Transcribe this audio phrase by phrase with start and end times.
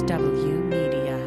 [0.00, 1.18] MSW Media.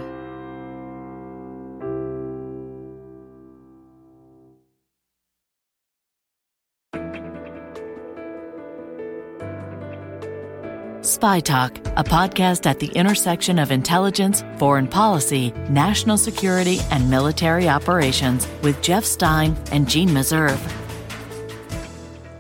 [11.02, 17.70] Spy Talk, a podcast at the intersection of intelligence, foreign policy, national security, and military
[17.70, 20.60] operations with Jeff Stein and Jeanne Meserve.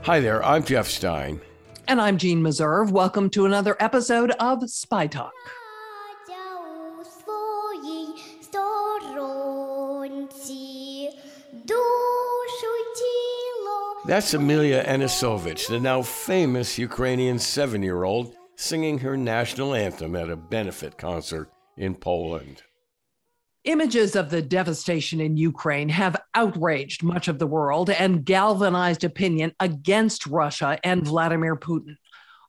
[0.04, 1.42] Hi there, I'm Jeff Stein.
[1.88, 2.92] And I'm Jeanne Meserve.
[2.92, 5.34] Welcome to another episode of Spy Talk.
[14.06, 20.30] That's Amelia Anisovich, the now famous Ukrainian seven year old, singing her national anthem at
[20.30, 22.64] a benefit concert in Poland.
[23.64, 29.54] Images of the devastation in Ukraine have outraged much of the world and galvanized opinion
[29.62, 31.96] against Russia and Vladimir Putin.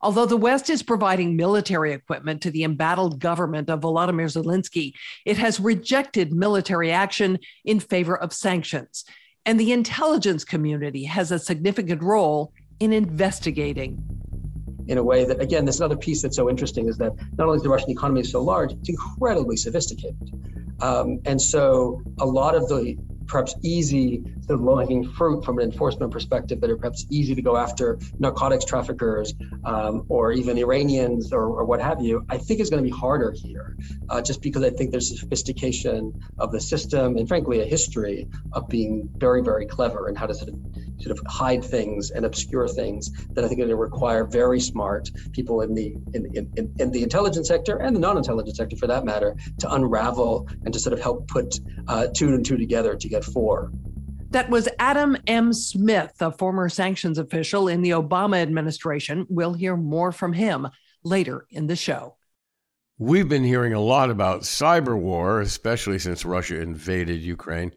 [0.02, 4.92] Although the West is providing military equipment to the embattled government of Volodymyr Zelensky,
[5.24, 9.04] it has rejected military action in favor of sanctions.
[9.46, 14.02] And the intelligence community has a significant role in investigating
[14.86, 17.56] in a way that, again, this another piece that's so interesting is that not only
[17.56, 20.30] is the Russian economy so large, it's incredibly sophisticated.
[20.80, 26.12] Um, and so a lot of the perhaps easy the low-hanging fruit from an enforcement
[26.12, 31.46] perspective that are perhaps easy to go after narcotics traffickers um, or even Iranians or,
[31.46, 33.76] or, what have you, I think is going to be harder here,
[34.10, 38.28] uh, just because I think there's a sophistication of the system and frankly a history
[38.52, 40.56] of being very, very clever and how to sort of
[40.98, 44.60] sort of hide things and obscure things that I think are going to require very
[44.60, 48.86] smart people in the in, in, in the intelligence sector and the non-intelligence sector for
[48.86, 52.94] that matter to unravel and to sort of help put uh, two and two together
[52.94, 53.72] to get four.
[54.30, 55.52] That was Adam M.
[55.52, 59.26] Smith, a former sanctions official in the Obama administration.
[59.28, 60.68] We'll hear more from him
[61.04, 62.16] later in the show.
[62.98, 67.72] We've been hearing a lot about cyber war, especially since Russia invaded Ukraine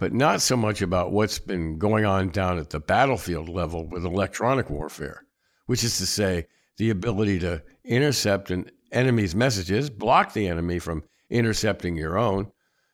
[0.00, 4.06] but not so much about what's been going on down at the battlefield level with
[4.06, 5.26] electronic warfare,
[5.66, 6.46] which is to say,
[6.78, 12.50] the ability to intercept an enemy's messages, block the enemy from intercepting your own,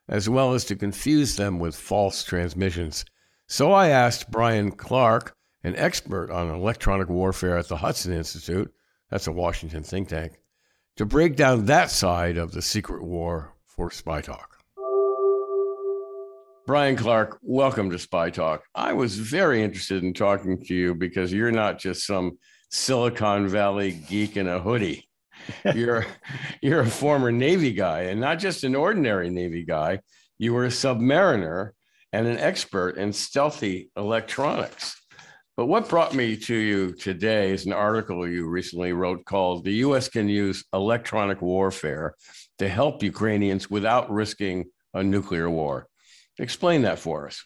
[0.09, 3.05] as well as to confuse them with false transmissions.
[3.47, 5.34] So I asked Bryan Clark,
[5.65, 8.72] an expert on electronic warfare at the Hudson Institute,
[9.11, 10.41] that's a Washington think tank,
[10.97, 14.56] to break down that side of the secret war for Spy Talk.
[16.67, 18.65] Bryan Clark, welcome to Spy Talk.
[18.75, 22.38] I was very interested in talking to you because you're not just some
[22.71, 25.09] Silicon Valley geek in a hoodie.
[25.75, 26.07] You're
[26.62, 30.01] you're a former Navy guy, and not just an ordinary Navy guy.
[30.39, 31.71] You were a submariner
[32.12, 34.95] and an expert in stealthy electronics.
[35.56, 39.73] But what brought me to you today is an article you recently wrote called The
[39.87, 42.15] US Can Use Electronic Warfare
[42.59, 45.87] to Help Ukrainians Without Risking a Nuclear War.
[46.39, 47.43] Explain that for us.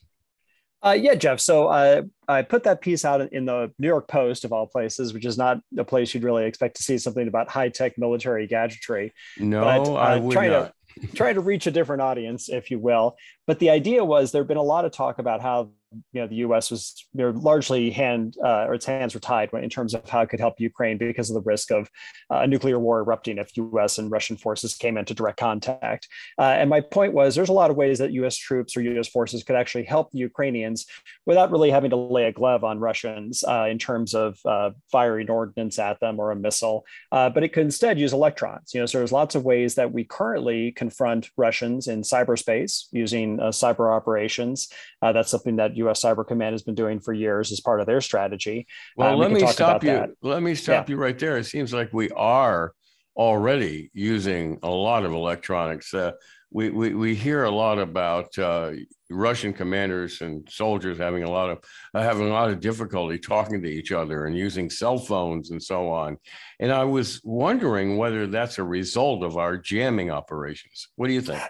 [0.83, 1.41] Uh, yeah, Jeff.
[1.41, 5.13] So uh, I put that piece out in the New York Post, of all places,
[5.13, 8.47] which is not a place you'd really expect to see something about high tech military
[8.47, 9.13] gadgetry.
[9.39, 10.73] No, but, uh, I would trying not.
[11.01, 13.17] To, try to reach a different audience, if you will.
[13.47, 15.71] But the idea was there had been a lot of talk about how
[16.13, 16.71] you know the U.S.
[16.71, 20.21] was you know, largely hand uh, or its hands were tied in terms of how
[20.21, 21.89] it could help Ukraine because of the risk of
[22.31, 23.99] uh, a nuclear war erupting if U.S.
[23.99, 26.09] and Russian forces came into direct contact.
[26.39, 28.37] Uh, and my point was, there's a lot of ways that U.S.
[28.37, 29.09] troops or U.S.
[29.09, 30.87] forces could actually help the Ukrainians
[31.27, 35.31] without really having to lay a glove on Russians uh, in terms of uh, firing
[35.31, 38.73] ordnance at them or a missile, but it could instead use electrons.
[38.75, 43.39] You know, so there's lots of ways that we currently confront Russians in cyberspace using
[43.39, 44.69] cyber operations.
[45.01, 46.03] That's something that U.S.
[46.03, 48.67] Cyber Command has been doing for years as part of their strategy.
[48.97, 49.91] Well, uh, let me stop you.
[49.91, 50.11] That.
[50.23, 50.95] Let me stop yeah.
[50.95, 51.39] you right there.
[51.39, 52.75] It seems like we are
[53.17, 55.93] already using a lot of electronics.
[55.93, 56.13] Uh,
[56.53, 58.73] we, we, we hear a lot about uh,
[59.09, 61.59] Russian commanders and soldiers having a lot of
[61.95, 65.63] uh, having a lot of difficulty talking to each other and using cell phones and
[65.63, 66.17] so on.
[66.59, 70.89] And I was wondering whether that's a result of our jamming operations.
[70.97, 71.43] What do you think?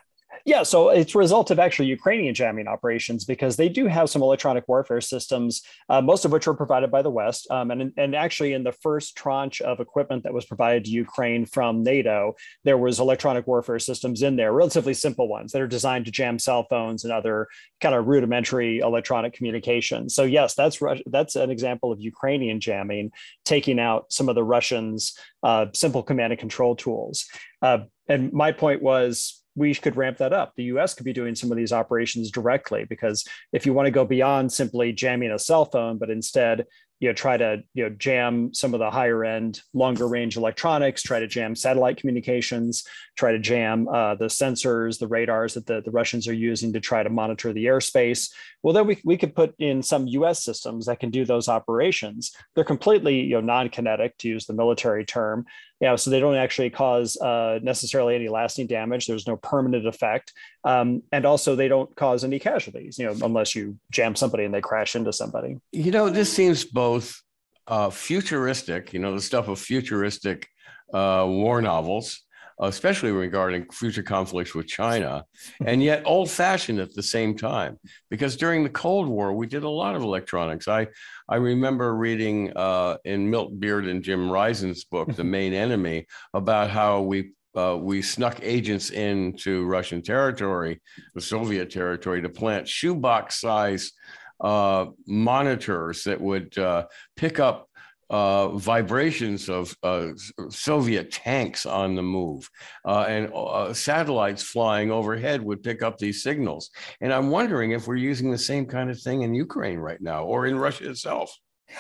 [0.45, 4.23] Yeah, so it's a result of actually Ukrainian jamming operations because they do have some
[4.23, 7.47] electronic warfare systems, uh, most of which were provided by the West.
[7.51, 11.45] Um, and, and actually, in the first tranche of equipment that was provided to Ukraine
[11.45, 12.35] from NATO,
[12.65, 16.39] there was electronic warfare systems in there, relatively simple ones that are designed to jam
[16.39, 17.47] cell phones and other
[17.81, 20.09] kind of rudimentary electronic communication.
[20.09, 23.11] So yes, that's that's an example of Ukrainian jamming,
[23.45, 27.27] taking out some of the Russians' uh, simple command and control tools.
[27.63, 30.55] Uh, and my point was we could ramp that up.
[30.57, 33.91] The US could be doing some of these operations directly because if you want to
[33.91, 36.67] go beyond simply jamming a cell phone, but instead
[37.01, 41.03] you know try to you know jam some of the higher end longer range electronics
[41.03, 42.85] try to jam satellite communications
[43.17, 46.81] try to jam uh, the sensors the radars that the, the russians are using to
[46.81, 48.31] try to monitor the airspace
[48.63, 52.33] well then we, we could put in some us systems that can do those operations
[52.55, 55.45] they're completely you know non-kinetic to use the military term
[55.81, 59.07] yeah, so they don't actually cause uh, necessarily any lasting damage.
[59.07, 60.33] There's no permanent effect,
[60.65, 62.99] um, and also they don't cause any casualties.
[62.99, 65.57] You know, unless you jam somebody and they crash into somebody.
[65.73, 67.21] You know, this seems both
[67.67, 68.93] uh, futuristic.
[68.93, 70.47] You know, the stuff of futuristic
[70.93, 72.21] uh, war novels,
[72.61, 75.25] especially regarding future conflicts with China,
[75.65, 77.79] and yet old fashioned at the same time.
[78.11, 80.69] Because during the Cold War, we did a lot of electronics.
[80.69, 80.89] I,
[81.29, 86.71] I remember reading uh, in Milt Bearden and Jim Risen's book, The Main Enemy, about
[86.71, 90.81] how we uh, we snuck agents into Russian territory,
[91.15, 93.93] the Soviet territory, to plant shoebox size
[94.41, 96.87] uh, monitors that would uh,
[97.17, 97.69] pick up
[98.11, 100.09] uh, vibrations of uh,
[100.49, 102.51] Soviet tanks on the move,
[102.85, 106.71] uh, and uh, satellites flying overhead would pick up these signals.
[107.01, 110.25] And I'm wondering if we're using the same kind of thing in Ukraine right now
[110.25, 111.35] or in Russia itself.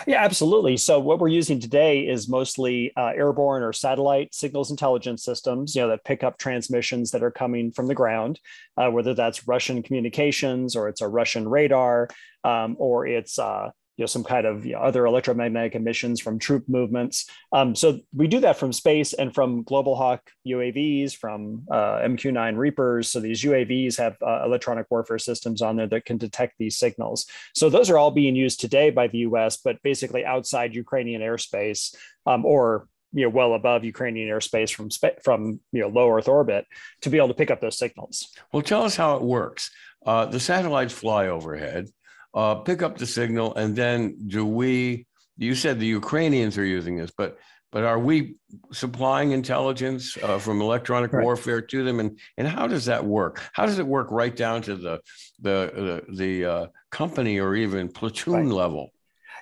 [0.07, 0.77] Yeah, absolutely.
[0.77, 5.83] So what we're using today is mostly uh, airborne or satellite signals intelligence systems, you
[5.83, 8.39] know, that pick up transmissions that are coming from the ground,
[8.77, 12.09] uh, whether that's Russian communications or it's a Russian radar
[12.45, 16.39] um, or it's uh, you know, some kind of you know, other electromagnetic emissions from
[16.39, 17.29] troop movements.
[17.53, 22.57] Um, so we do that from space and from Global Hawk UAVs, from uh, MQ-9
[22.57, 23.11] Reapers.
[23.11, 27.27] So these UAVs have uh, electronic warfare systems on there that can detect these signals.
[27.55, 31.95] So those are all being used today by the U.S., but basically outside Ukrainian airspace
[32.25, 34.89] um, or you know well above Ukrainian airspace from
[35.23, 36.65] from you know low Earth orbit
[37.03, 38.29] to be able to pick up those signals.
[38.51, 39.71] Well, tell us how it works.
[40.07, 41.89] Uh, the satellites fly overhead
[42.35, 45.07] uh, pick up the signal, and then do we?
[45.37, 47.39] You said the Ukrainians are using this, but
[47.73, 48.35] but are we
[48.73, 51.23] supplying intelligence uh, from electronic right.
[51.23, 53.43] warfare to them, and and how does that work?
[53.53, 55.01] How does it work right down to the
[55.41, 58.47] the the, the uh, company or even platoon right.
[58.47, 58.91] level?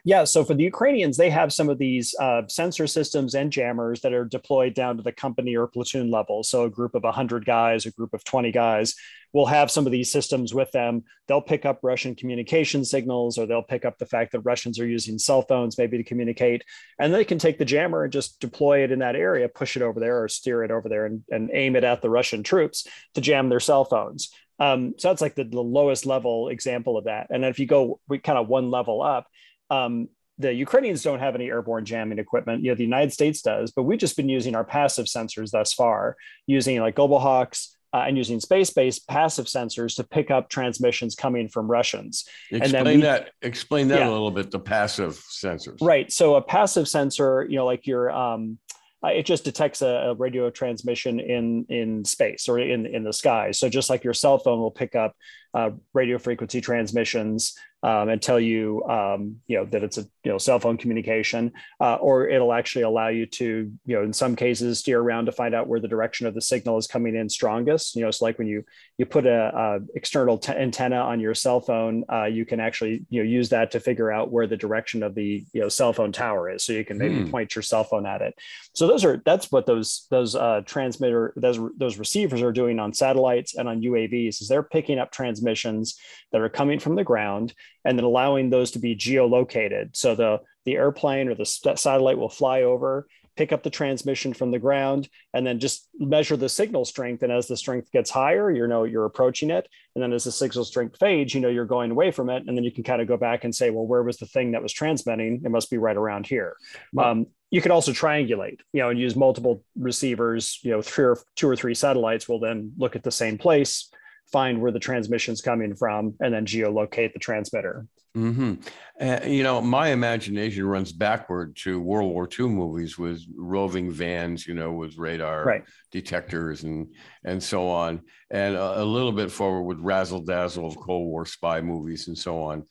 [0.05, 4.01] Yeah, so for the Ukrainians, they have some of these uh, sensor systems and jammers
[4.01, 6.43] that are deployed down to the company or platoon level.
[6.43, 8.95] So a group of 100 guys, a group of 20 guys
[9.33, 11.05] will have some of these systems with them.
[11.27, 14.87] They'll pick up Russian communication signals, or they'll pick up the fact that Russians are
[14.87, 16.65] using cell phones maybe to communicate.
[16.99, 19.83] And they can take the jammer and just deploy it in that area, push it
[19.83, 22.87] over there, or steer it over there and, and aim it at the Russian troops
[23.15, 24.31] to jam their cell phones.
[24.59, 27.29] Um, so that's like the, the lowest level example of that.
[27.31, 29.29] And then if you go kind of one level up,
[29.71, 32.63] um, the Ukrainians don't have any airborne jamming equipment.
[32.63, 35.73] You know, the United States does, but we've just been using our passive sensors thus
[35.73, 36.17] far,
[36.47, 41.49] using like Global Hawks uh, and using space-based passive sensors to pick up transmissions coming
[41.49, 42.25] from Russians.
[42.53, 43.31] Explain we, that.
[43.43, 44.09] Explain that yeah.
[44.09, 44.51] a little bit.
[44.51, 45.79] The passive sensors.
[45.81, 46.13] Right.
[46.13, 48.59] So a passive sensor, you know, like your um,
[49.03, 53.13] uh, it just detects a, a, radio transmission in in space or in in the
[53.13, 53.53] sky.
[53.53, 55.15] So just like your cell phone will pick up
[55.55, 60.33] uh, radio frequency transmissions um, and tell you, um, you know, that it's a you
[60.33, 64.35] know cell phone communication, uh, or it'll actually allow you to, you know, in some
[64.35, 67.29] cases steer around to find out where the direction of the signal is coming in
[67.29, 67.95] strongest.
[67.95, 68.65] You know, it's like when you
[68.99, 73.07] you put a, a external t- antenna on your cell phone, uh, you can actually
[73.11, 75.93] you know use that to figure out where the direction of the you know cell
[75.93, 77.31] phone tower is, so you can maybe hmm.
[77.31, 78.35] point your cell phone at it.
[78.75, 82.93] So those are that's what those those uh, transmitter those those receivers are doing on
[82.93, 85.97] satellites and on UAVs is they're picking up transmissions
[86.33, 87.55] that are coming from the ground
[87.89, 89.97] and then allowing those to be geolocated.
[89.97, 94.51] So the, the airplane or the satellite will fly over, pick up the transmission from
[94.51, 97.23] the ground, and then just measure the signal strength.
[97.23, 99.67] And as the strength gets higher, you know you're approaching it.
[99.95, 102.45] And then as the signal strength fades, you know you're going away from it.
[102.47, 104.51] And then you can kind of go back and say, well, where was the thing
[104.51, 105.41] that was transmitting?
[105.43, 106.57] It must be right around here.
[107.03, 110.61] Um, you could also triangulate, you know, and use multiple receivers.
[110.63, 113.91] You know, three or two or three satellites will then look at the same place
[114.33, 117.87] find where the transmission's coming from, and then geolocate the transmitter.
[118.17, 118.55] Mm-hmm.
[119.01, 124.47] Uh, you know, my imagination runs backward to World War II movies with roving vans,
[124.47, 125.65] you know, with radar right.
[125.93, 126.95] detectors and
[127.25, 131.27] and so on, and a, a, little bit forward with razzle dazzle of Cold War
[131.27, 132.65] spy movies and so on.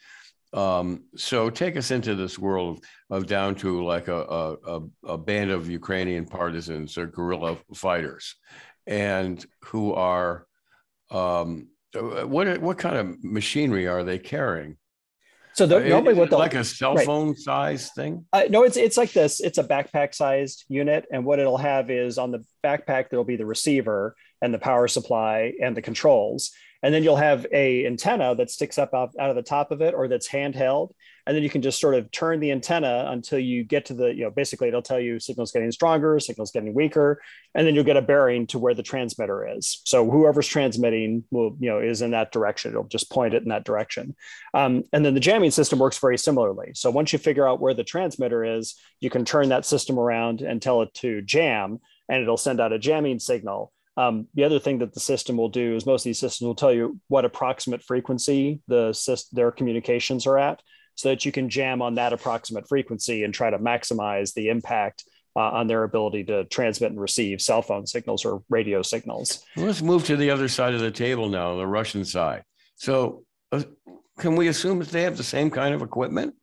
[0.53, 2.77] Um, so take us into this world
[3.09, 8.35] of, of down to like a, a, a band of Ukrainian partisans or guerrilla fighters,
[8.87, 10.46] and who are
[11.09, 14.77] um, what what kind of machinery are they carrying?
[15.53, 17.37] So the, normally what like a cell phone right.
[17.37, 18.25] size thing?
[18.31, 19.39] Uh, no, it's it's like this.
[19.39, 23.37] It's a backpack sized unit, and what it'll have is on the backpack there'll be
[23.37, 26.51] the receiver and the power supply and the controls
[26.83, 29.81] and then you'll have a antenna that sticks up out, out of the top of
[29.81, 30.91] it or that's handheld
[31.27, 34.07] and then you can just sort of turn the antenna until you get to the
[34.15, 37.21] you know basically it'll tell you signals getting stronger signals getting weaker
[37.53, 39.81] and then you'll get a bearing to where the transmitter is.
[39.85, 42.71] So whoever's transmitting will you know is in that direction.
[42.71, 44.15] It'll just point it in that direction.
[44.53, 46.71] Um, and then the jamming system works very similarly.
[46.73, 50.41] So once you figure out where the transmitter is you can turn that system around
[50.41, 51.79] and tell it to jam
[52.09, 53.73] and it'll send out a jamming signal.
[53.97, 56.55] Um, the other thing that the system will do is most of these systems will
[56.55, 58.93] tell you what approximate frequency the
[59.33, 60.61] their communications are at,
[60.97, 65.05] so that you can jam on that approximate frequency and try to maximize the impact
[65.35, 69.45] uh, on their ability to transmit and receive cell phone signals or radio signals.
[69.55, 72.43] Let's move to the other side of the table now, the Russian side.
[72.75, 73.63] So, uh,
[74.17, 76.33] can we assume that they have the same kind of equipment?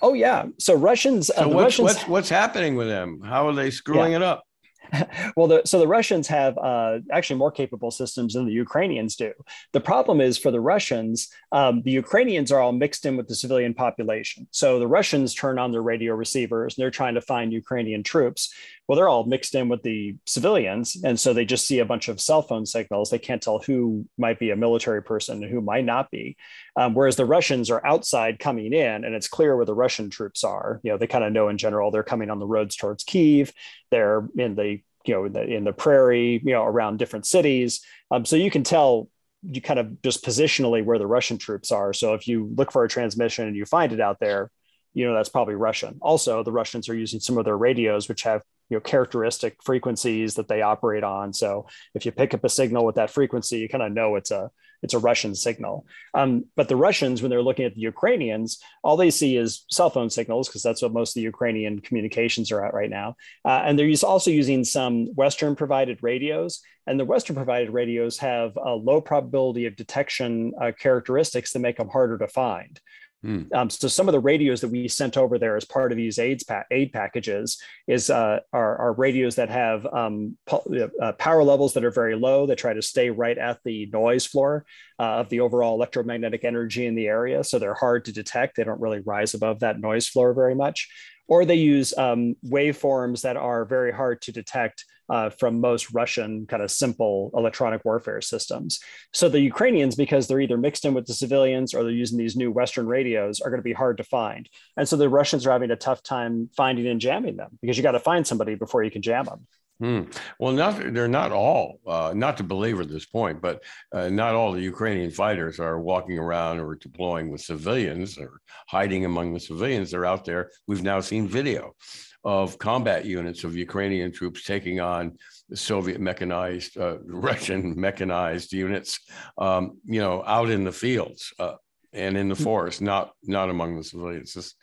[0.00, 0.46] Oh yeah.
[0.58, 1.30] So Russians.
[1.30, 1.84] Uh, so what's, Russians...
[1.84, 3.20] what's, what's happening with them?
[3.22, 4.18] How are they screwing yeah.
[4.18, 4.44] it up?
[5.36, 9.32] well, the, so the Russians have uh, actually more capable systems than the Ukrainians do.
[9.72, 13.34] The problem is for the Russians, um, the Ukrainians are all mixed in with the
[13.34, 14.46] civilian population.
[14.50, 18.52] So the Russians turn on their radio receivers and they're trying to find Ukrainian troops.
[18.88, 20.96] Well, they're all mixed in with the civilians.
[21.04, 23.10] And so they just see a bunch of cell phone signals.
[23.10, 26.38] They can't tell who might be a military person and who might not be.
[26.74, 30.42] Um, whereas the Russians are outside coming in and it's clear where the Russian troops
[30.42, 30.80] are.
[30.82, 33.52] You know, they kind of know in general they're coming on the roads towards Kiev.
[33.90, 37.80] They're in the you know in the, in the prairie you know around different cities
[38.10, 39.08] um, so you can tell
[39.42, 42.84] you kind of just positionally where the russian troops are so if you look for
[42.84, 44.50] a transmission and you find it out there
[44.92, 48.22] you know that's probably russian also the russians are using some of their radios which
[48.22, 52.48] have you know characteristic frequencies that they operate on so if you pick up a
[52.48, 54.50] signal with that frequency you kind of know it's a
[54.82, 55.86] it's a Russian signal.
[56.14, 59.90] Um, but the Russians, when they're looking at the Ukrainians, all they see is cell
[59.90, 63.16] phone signals because that's what most of the Ukrainian communications are at right now.
[63.44, 66.62] Uh, and they're also using some Western provided radios.
[66.86, 71.76] And the Western provided radios have a low probability of detection uh, characteristics that make
[71.76, 72.80] them harder to find.
[73.24, 73.52] Mm.
[73.52, 76.20] Um, so some of the radios that we sent over there as part of these
[76.20, 80.64] aids pa- aid packages is uh, are, are, radios that have um, po-
[81.02, 82.46] uh, power levels that are very low.
[82.46, 84.64] That try to stay right at the noise floor
[85.00, 87.42] uh, of the overall electromagnetic energy in the area.
[87.42, 88.56] So they're hard to detect.
[88.56, 90.88] They don't really rise above that noise floor very much.
[91.28, 96.46] Or they use um, waveforms that are very hard to detect uh, from most Russian
[96.46, 98.80] kind of simple electronic warfare systems.
[99.12, 102.36] So the Ukrainians, because they're either mixed in with the civilians or they're using these
[102.36, 104.48] new Western radios, are going to be hard to find.
[104.76, 107.82] And so the Russians are having a tough time finding and jamming them because you
[107.82, 109.46] got to find somebody before you can jam them.
[109.80, 110.02] Hmm.
[110.40, 114.50] Well, not they're not all, uh, not to belabor this point, but uh, not all
[114.50, 119.92] the Ukrainian fighters are walking around or deploying with civilians or hiding among the civilians.
[119.92, 120.50] They're out there.
[120.66, 121.76] We've now seen video
[122.24, 125.16] of combat units of Ukrainian troops taking on
[125.54, 128.98] Soviet mechanized, uh, Russian mechanized units,
[129.38, 131.54] um, you know, out in the fields uh,
[131.92, 132.42] and in the hmm.
[132.42, 134.56] forest, not not among the civilians.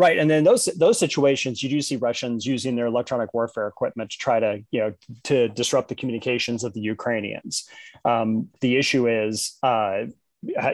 [0.00, 4.10] Right, and then those those situations, you do see Russians using their electronic warfare equipment
[4.12, 7.68] to try to you know to disrupt the communications of the Ukrainians.
[8.06, 10.04] Um, the issue is uh,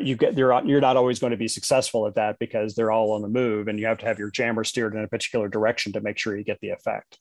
[0.00, 3.11] you get you're you're not always going to be successful at that because they're all
[3.14, 5.92] on the move and you have to have your jammer steered in a particular direction
[5.95, 7.18] to make sure you get the effect.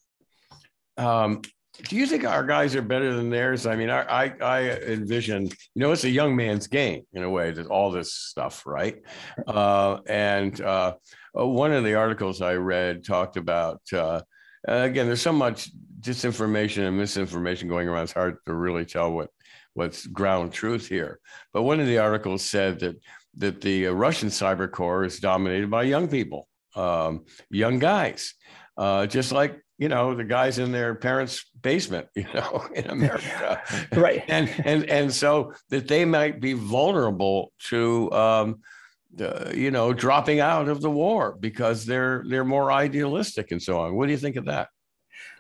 [0.97, 1.41] Um,
[1.89, 3.65] do you think our guys are better than theirs?
[3.65, 7.29] I mean I, I, I envision you know it's a young man's game in a
[7.31, 9.01] way that all this stuff right?
[9.47, 10.93] Uh, and uh,
[11.35, 14.21] one of the articles i read talked about uh,
[14.67, 19.29] again there's so much disinformation and misinformation going around it's hard to really tell what
[19.75, 21.19] what's ground truth here.
[21.53, 22.95] But one of the articles said that
[23.37, 28.33] that the uh, Russian cyber corps is dominated by young people, um, young guys,
[28.77, 33.61] uh, just like you know the guys in their parents' basement, you know, in America,
[33.91, 34.23] right?
[34.27, 38.11] and and and so that they might be vulnerable to.
[38.11, 38.61] Um,
[39.21, 43.79] uh, you know, dropping out of the war because they're they're more idealistic and so
[43.79, 43.95] on.
[43.95, 44.69] What do you think of that?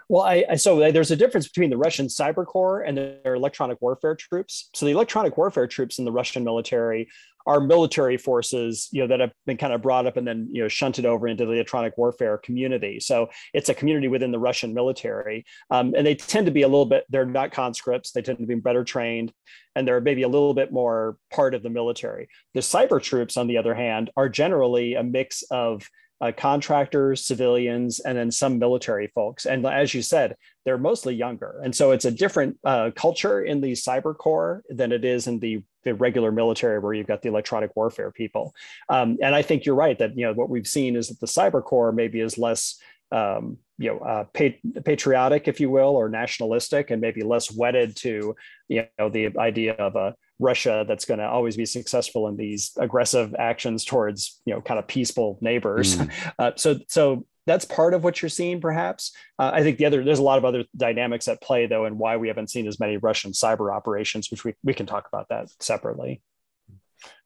[0.07, 3.81] Well, I, I, so there's a difference between the Russian cyber corps and their electronic
[3.81, 4.69] warfare troops.
[4.75, 7.09] So the electronic warfare troops in the Russian military
[7.45, 10.61] are military forces, you know, that have been kind of brought up and then you
[10.61, 12.99] know shunted over into the electronic warfare community.
[12.99, 16.67] So it's a community within the Russian military, um, and they tend to be a
[16.67, 17.05] little bit.
[17.09, 18.11] They're not conscripts.
[18.11, 19.31] They tend to be better trained,
[19.75, 22.29] and they're maybe a little bit more part of the military.
[22.53, 25.87] The cyber troops, on the other hand, are generally a mix of
[26.21, 29.45] uh, contractors, civilians, and then some military folks.
[29.45, 31.59] And as you said, they're mostly younger.
[31.63, 35.39] And so it's a different uh, culture in the cyber corps than it is in
[35.39, 38.53] the, the regular military where you've got the electronic warfare people.
[38.89, 41.27] Um, and I think you're right that, you know, what we've seen is that the
[41.27, 42.77] cyber corps maybe is less
[43.11, 48.35] um, you know uh, patriotic, if you will, or nationalistic, and maybe less wedded to
[48.67, 52.71] you know the idea of a Russia that's going to always be successful in these
[52.77, 55.97] aggressive actions towards you know kind of peaceful neighbors.
[55.97, 56.33] Mm.
[56.39, 59.15] Uh, so so that's part of what you're seeing, perhaps.
[59.37, 61.97] Uh, I think the other there's a lot of other dynamics at play though, and
[61.97, 65.29] why we haven't seen as many Russian cyber operations, which we we can talk about
[65.29, 66.21] that separately.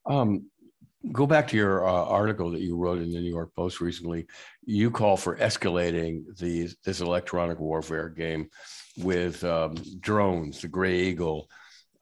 [0.05, 0.49] Um,
[1.11, 4.27] go back to your uh, article that you wrote in the New York Post recently.
[4.65, 8.49] You call for escalating these this electronic warfare game
[8.97, 11.49] with um, drones, the Gray Eagle,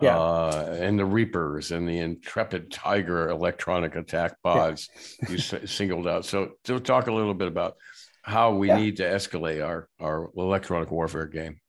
[0.02, 0.18] yeah.
[0.18, 4.90] Uh, and the Reapers and the Intrepid Tiger electronic attack pods
[5.24, 5.30] yeah.
[5.30, 6.24] you singled out.
[6.24, 7.78] So, to talk a little bit about
[8.28, 8.78] how we yeah.
[8.78, 11.60] need to escalate our our electronic warfare game.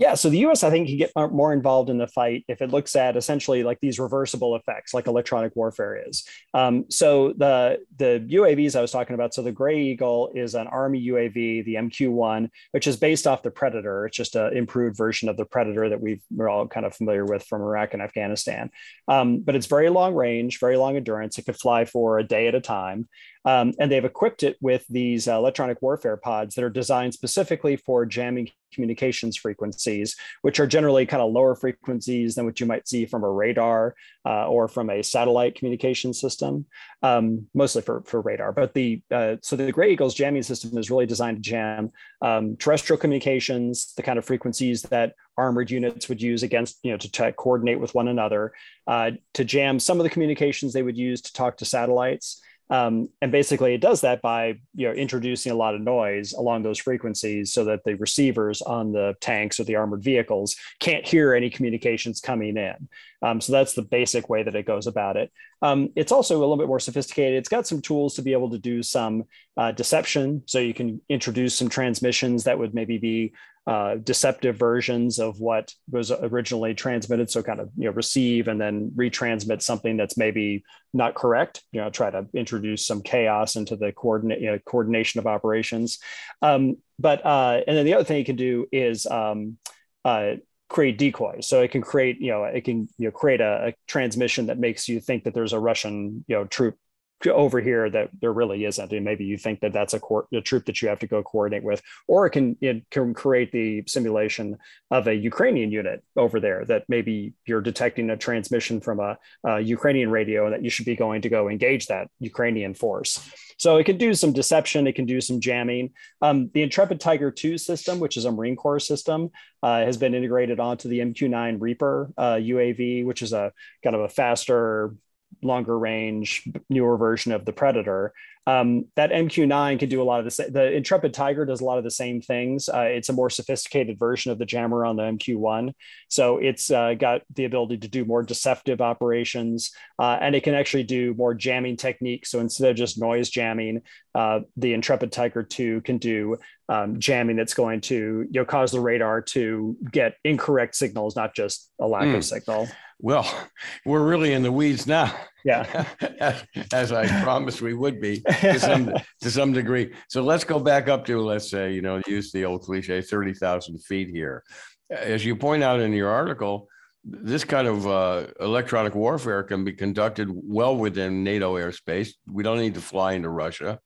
[0.00, 0.64] Yeah, so the U.S.
[0.64, 3.80] I think can get more involved in the fight if it looks at essentially like
[3.80, 6.26] these reversible effects, like electronic warfare is.
[6.54, 9.34] Um, so the the UAVs I was talking about.
[9.34, 13.50] So the Gray Eagle is an Army UAV, the MQ-1, which is based off the
[13.50, 14.06] Predator.
[14.06, 17.26] It's just an improved version of the Predator that we are all kind of familiar
[17.26, 18.70] with from Iraq and Afghanistan.
[19.06, 21.36] Um, but it's very long range, very long endurance.
[21.36, 23.06] It could fly for a day at a time.
[23.44, 27.76] Um, and they've equipped it with these uh, electronic warfare pods that are designed specifically
[27.76, 32.86] for jamming communications frequencies, which are generally kind of lower frequencies than what you might
[32.86, 33.94] see from a radar
[34.24, 36.66] uh, or from a satellite communication system,
[37.02, 38.52] um, mostly for, for radar.
[38.52, 41.90] But the uh, so the Gray Eagles jamming system is really designed to jam
[42.22, 46.98] um, terrestrial communications, the kind of frequencies that armored units would use against, you know,
[46.98, 48.52] to, to coordinate with one another,
[48.86, 52.42] uh, to jam some of the communications they would use to talk to satellites.
[52.70, 56.62] Um, and basically, it does that by you know introducing a lot of noise along
[56.62, 61.34] those frequencies, so that the receivers on the tanks or the armored vehicles can't hear
[61.34, 62.88] any communications coming in.
[63.22, 65.30] Um, so that's the basic way that it goes about it.
[65.62, 67.38] Um, it's also a little bit more sophisticated.
[67.38, 69.24] It's got some tools to be able to do some
[69.56, 70.42] uh, deception.
[70.46, 73.34] So you can introduce some transmissions that would maybe be
[73.66, 77.30] uh, deceptive versions of what was originally transmitted.
[77.30, 81.62] So kind of you know receive and then retransmit something that's maybe not correct.
[81.72, 85.98] You know, try to introduce some chaos into the coordinate you know, coordination of operations.
[86.42, 89.58] Um, but uh, and then the other thing you can do is um,
[90.04, 90.36] uh,
[90.68, 91.46] create decoys.
[91.46, 94.58] So it can create you know it can you know create a, a transmission that
[94.58, 96.76] makes you think that there's a Russian you know troop
[97.26, 100.00] over here that there really isn't and maybe you think that that's a,
[100.32, 103.52] a troop that you have to go coordinate with or it can it can create
[103.52, 104.56] the simulation
[104.90, 109.60] of a ukrainian unit over there that maybe you're detecting a transmission from a, a
[109.60, 113.30] ukrainian radio and that you should be going to go engage that ukrainian force.
[113.58, 115.90] So it can do some deception it can do some jamming.
[116.22, 119.30] Um, the intrepid tiger 2 system which is a marine corps system
[119.62, 123.52] uh, has been integrated onto the mq9 reaper uh, uav which is a
[123.82, 124.94] kind of a faster
[125.42, 128.12] longer range, newer version of the Predator.
[128.46, 130.52] Um, that MQ9 can do a lot of the same.
[130.52, 132.68] The Intrepid Tiger does a lot of the same things.
[132.68, 135.72] Uh, it's a more sophisticated version of the jammer on the MQ1.
[136.08, 140.54] So it's uh, got the ability to do more deceptive operations uh, and it can
[140.54, 142.30] actually do more jamming techniques.
[142.30, 143.82] So instead of just noise jamming,
[144.14, 146.38] uh, the Intrepid Tiger 2 can do
[146.68, 151.34] um, jamming that's going to you know, cause the radar to get incorrect signals, not
[151.34, 152.10] just a lack mm.
[152.10, 152.20] of hmm.
[152.20, 152.68] signal.
[153.02, 153.48] Well,
[153.86, 155.14] we're really in the weeds now.
[155.44, 155.86] Yeah.
[156.72, 159.94] As I promised we would be to some, to some degree.
[160.08, 163.78] So let's go back up to, let's say, you know, use the old cliche 30,000
[163.82, 164.42] feet here.
[164.90, 166.68] As you point out in your article,
[167.04, 172.10] this kind of uh, electronic warfare can be conducted well within NATO airspace.
[172.30, 173.78] We don't need to fly into Russia.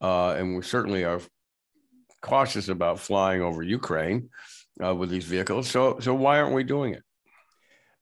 [0.00, 1.20] Uh, and we certainly are
[2.22, 4.30] cautious about flying over Ukraine
[4.84, 5.70] uh, with these vehicles.
[5.70, 7.02] So, so why aren't we doing it?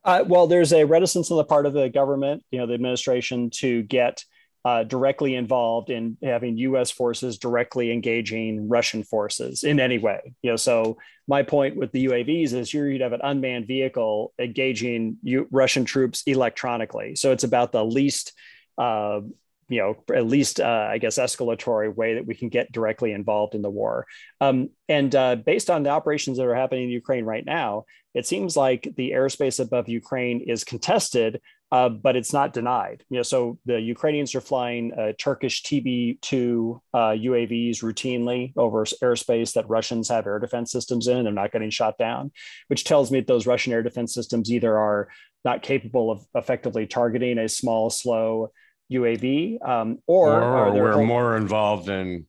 [0.06, 3.50] Uh, well, there's a reticence on the part of the government, you know, the administration
[3.50, 4.24] to get
[4.64, 6.92] uh, directly involved in having U.S.
[6.92, 10.32] forces directly engaging Russian forces in any way.
[10.42, 15.18] You know, so my point with the UAVs is you'd have an unmanned vehicle engaging
[15.24, 17.16] U- Russian troops electronically.
[17.16, 18.32] So it's about the least
[18.78, 19.20] uh,
[19.68, 23.54] you know at least uh, i guess escalatory way that we can get directly involved
[23.54, 24.06] in the war
[24.40, 27.84] um, and uh, based on the operations that are happening in ukraine right now
[28.16, 31.40] it seems like the airspace above ukraine is contested
[31.72, 36.80] uh, but it's not denied you know so the ukrainians are flying uh, turkish tb2
[36.94, 41.52] uavs uh, routinely over airspace that russians have air defense systems in and they're not
[41.52, 42.32] getting shot down
[42.68, 45.08] which tells me that those russian air defense systems either are
[45.44, 48.50] not capable of effectively targeting a small slow
[48.92, 52.26] UAV, um, or, or we're more involved than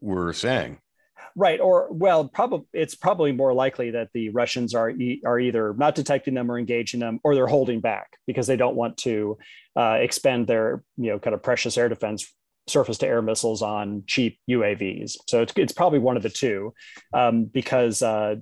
[0.00, 0.78] we're saying.
[1.36, 5.74] Right, or well, probably it's probably more likely that the Russians are e- are either
[5.74, 9.38] not detecting them or engaging them, or they're holding back because they don't want to
[9.76, 12.32] uh, expend their you know kind of precious air defense
[12.66, 15.16] surface to air missiles on cheap UAVs.
[15.28, 16.72] So it's, it's probably one of the two
[17.12, 18.36] um, because uh,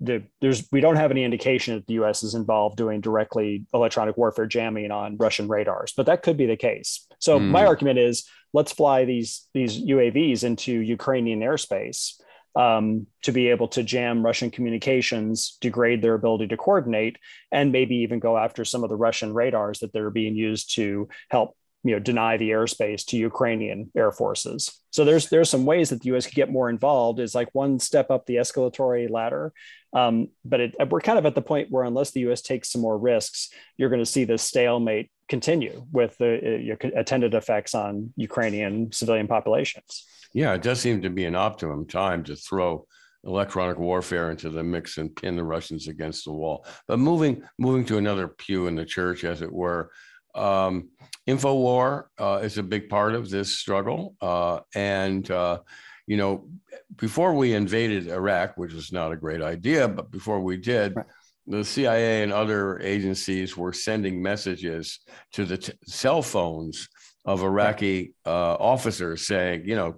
[0.00, 2.22] the, there's we don't have any indication that the U.S.
[2.22, 6.56] is involved doing directly electronic warfare jamming on Russian radars, but that could be the
[6.56, 7.06] case.
[7.18, 7.48] So mm.
[7.50, 12.20] my argument is let's fly these these UAVs into Ukrainian airspace
[12.54, 17.16] um, to be able to jam Russian communications, degrade their ability to coordinate,
[17.50, 21.08] and maybe even go after some of the Russian radars that they're being used to
[21.30, 24.80] help you know deny the airspace to Ukrainian air forces.
[24.90, 26.26] So there's there's some ways that the U.S.
[26.26, 27.18] could get more involved.
[27.18, 29.52] Is like one step up the escalatory ladder,
[29.92, 32.42] um, but it, we're kind of at the point where unless the U.S.
[32.42, 37.34] takes some more risks, you're going to see this stalemate continue with the uh, attendant
[37.34, 40.06] effects on Ukrainian civilian populations.
[40.34, 42.86] Yeah, it does seem to be an optimum time to throw
[43.24, 46.66] electronic warfare into the mix and pin the Russians against the wall.
[46.88, 49.90] But moving moving to another pew in the church, as it were,
[50.34, 50.88] um,
[51.28, 54.16] Infowar uh, is a big part of this struggle.
[54.20, 55.60] Uh, and, uh,
[56.06, 56.48] you know,
[56.96, 61.06] before we invaded Iraq, which was not a great idea, but before we did, right.
[61.46, 65.00] the CIA and other agencies were sending messages
[65.32, 66.88] to the t- cell phones
[67.24, 69.94] of Iraqi uh, officers saying, you know,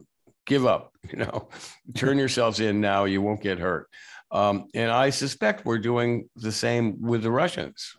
[0.47, 1.49] give up, you know,
[1.95, 3.89] turn yourselves in now, you won't get hurt.
[4.31, 7.97] Um, and I suspect we're doing the same with the Russians.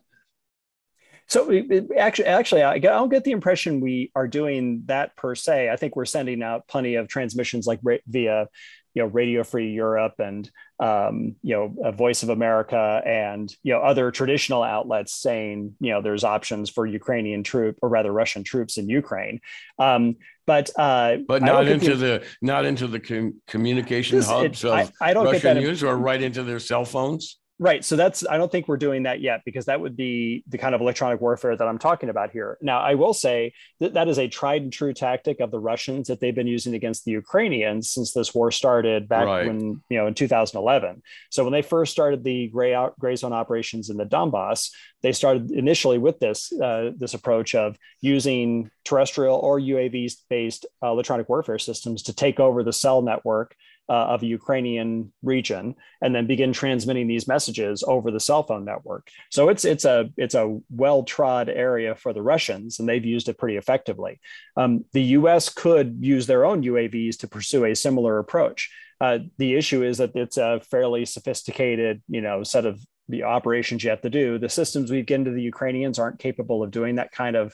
[1.28, 1.52] So
[1.98, 5.70] actually, actually, I, don't get the impression we are doing that per se.
[5.70, 8.48] I think we're sending out plenty of transmissions like via,
[8.94, 13.74] you know, Radio Free Europe and um, you know, a Voice of America and you
[13.74, 18.44] know other traditional outlets saying you know there's options for Ukrainian troop or rather Russian
[18.44, 19.40] troops in Ukraine.
[19.80, 24.64] Um, but uh, but not into the, the, not into the com- communication this, hubs
[24.64, 27.40] it, of I, I don't Russian news or right into their cell phones.
[27.58, 27.86] Right.
[27.86, 30.76] So that's, I don't think we're doing that yet because that would be the kind
[30.76, 32.58] of electronic warfare that I'm talking about here.
[32.62, 36.10] Now, I will say that that is a tried and true tactic of the Russians
[36.10, 39.48] that they've been using against the Ukrainians since this war started back right.
[39.48, 41.02] when, you know, in 2011.
[41.30, 45.52] So when they first started the gray, gray zone operations in the Donbass, they started
[45.52, 51.60] initially with this, uh, this approach of using terrestrial or UAV based uh, electronic warfare
[51.60, 53.56] systems to take over the cell network
[53.88, 58.65] uh, of a Ukrainian region and then begin transmitting these messages over the cell phone
[58.65, 59.10] network.
[59.30, 63.30] So it's it's a it's a well trod area for the Russians, and they've used
[63.30, 64.19] it pretty effectively.
[64.58, 65.50] Um, the U.S.
[65.50, 68.71] could use their own UAVs to pursue a similar approach.
[69.02, 73.84] Uh, the issue is that it's a fairly sophisticated, you know, set of the operations
[73.84, 74.39] you have to do.
[74.39, 77.54] The systems we get to the Ukrainians aren't capable of doing that kind of,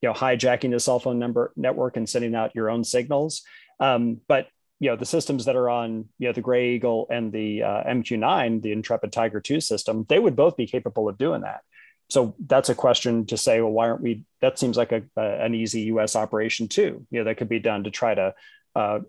[0.00, 3.42] you know, hijacking the cell phone number network and sending out your own signals.
[3.78, 4.48] Um, but
[4.80, 7.84] you know the systems that are on you know the Gray Eagle and the uh,
[7.84, 11.60] MQ9, the Intrepid Tiger 2 system, they would both be capable of doing that.
[12.08, 14.24] So that's a question to say, well, why aren't we?
[14.40, 16.16] That seems like a, a an easy U.S.
[16.16, 17.06] operation too.
[17.10, 18.34] You know, that could be done to try to
[18.74, 19.00] uh,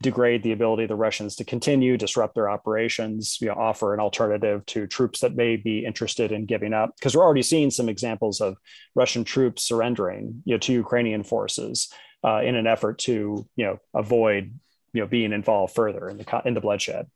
[0.00, 4.00] degrade the ability of the Russians to continue, disrupt their operations, you know, offer an
[4.00, 6.94] alternative to troops that may be interested in giving up.
[6.96, 8.56] Because we're already seeing some examples of
[8.94, 11.92] Russian troops surrendering, you know, to Ukrainian forces
[12.24, 14.58] uh, in an effort to, you know, avoid
[14.98, 17.06] you know being involved further in the in the bloodshed.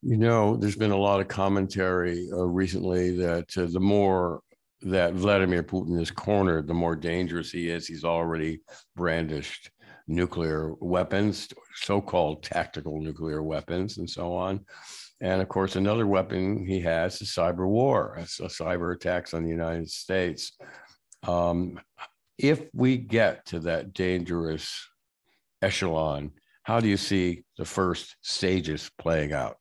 [0.00, 4.40] You know, there's been a lot of commentary uh, recently that uh, the more
[4.80, 7.86] that Vladimir Putin is cornered, the more dangerous he is.
[7.86, 8.60] He's already
[8.96, 9.70] brandished
[10.06, 14.64] nuclear weapons, so-called tactical nuclear weapons, and so on.
[15.20, 19.50] And of course, another weapon he has is cyber war, it's cyber attacks on the
[19.50, 20.52] United States.
[21.24, 21.80] Um,
[22.38, 24.88] if we get to that dangerous
[25.60, 26.30] echelon,
[26.68, 29.56] how do you see the first stages playing out?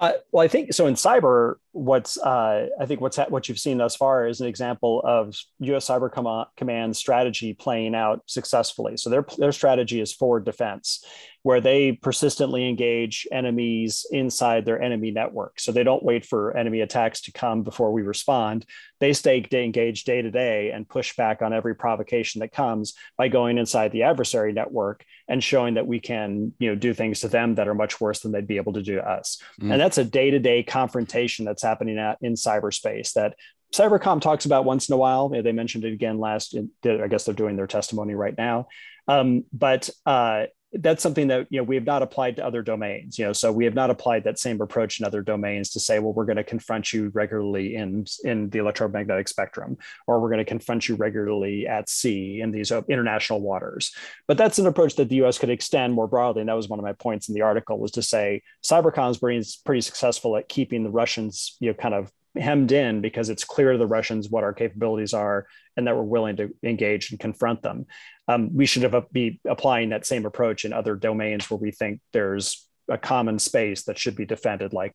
[0.00, 0.86] Uh, well, I think so.
[0.86, 4.46] In cyber, what's uh, I think what's ha- what you've seen thus far is an
[4.46, 5.88] example of U.S.
[5.88, 8.96] Cyber Com- Command strategy playing out successfully.
[8.96, 11.04] So their their strategy is forward defense,
[11.42, 15.60] where they persistently engage enemies inside their enemy network.
[15.60, 18.64] So they don't wait for enemy attacks to come before we respond.
[18.98, 23.28] They stay engaged day to day and push back on every provocation that comes by
[23.28, 27.28] going inside the adversary network and showing that we can you know do things to
[27.28, 29.42] them that are much worse than they'd be able to do to us.
[29.60, 29.72] Mm.
[29.72, 33.34] And that's a day to day confrontation that's happening at, in cyberspace that
[33.74, 35.28] Cybercom talks about once in a while.
[35.28, 36.56] They mentioned it again last.
[36.84, 38.68] I guess they're doing their testimony right now.
[39.08, 43.18] Um, but uh, that's something that you know we have not applied to other domains
[43.18, 45.98] you know so we have not applied that same approach in other domains to say
[45.98, 49.76] well we're going to confront you regularly in in the electromagnetic spectrum
[50.06, 53.94] or we're going to confront you regularly at sea in these uh, international waters.
[54.26, 56.78] But that's an approach that the us could extend more broadly and that was one
[56.78, 60.82] of my points in the article was to say cybercom is pretty successful at keeping
[60.82, 64.44] the russians you know kind of hemmed in because it's clear to the Russians what
[64.44, 65.46] our capabilities are
[65.76, 67.86] and that we're willing to engage and confront them.
[68.28, 72.00] Um, we should have be applying that same approach in other domains where we think
[72.12, 74.94] there's a common space that should be defended, like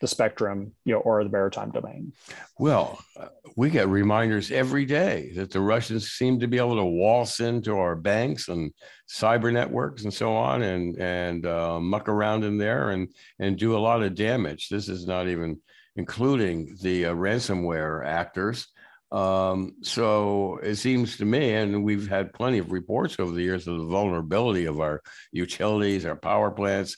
[0.00, 2.12] the spectrum, you know, or the maritime domain.
[2.58, 6.84] Well, uh, we get reminders every day that the Russians seem to be able to
[6.84, 8.72] waltz into our banks and
[9.08, 13.76] cyber networks and so on, and and uh, muck around in there and and do
[13.76, 14.68] a lot of damage.
[14.68, 15.60] This is not even
[15.96, 18.68] including the uh, ransomware actors.
[19.10, 23.68] Um, so it seems to me, and we've had plenty of reports over the years
[23.68, 25.02] of the vulnerability of our
[25.32, 26.96] utilities, our power plants,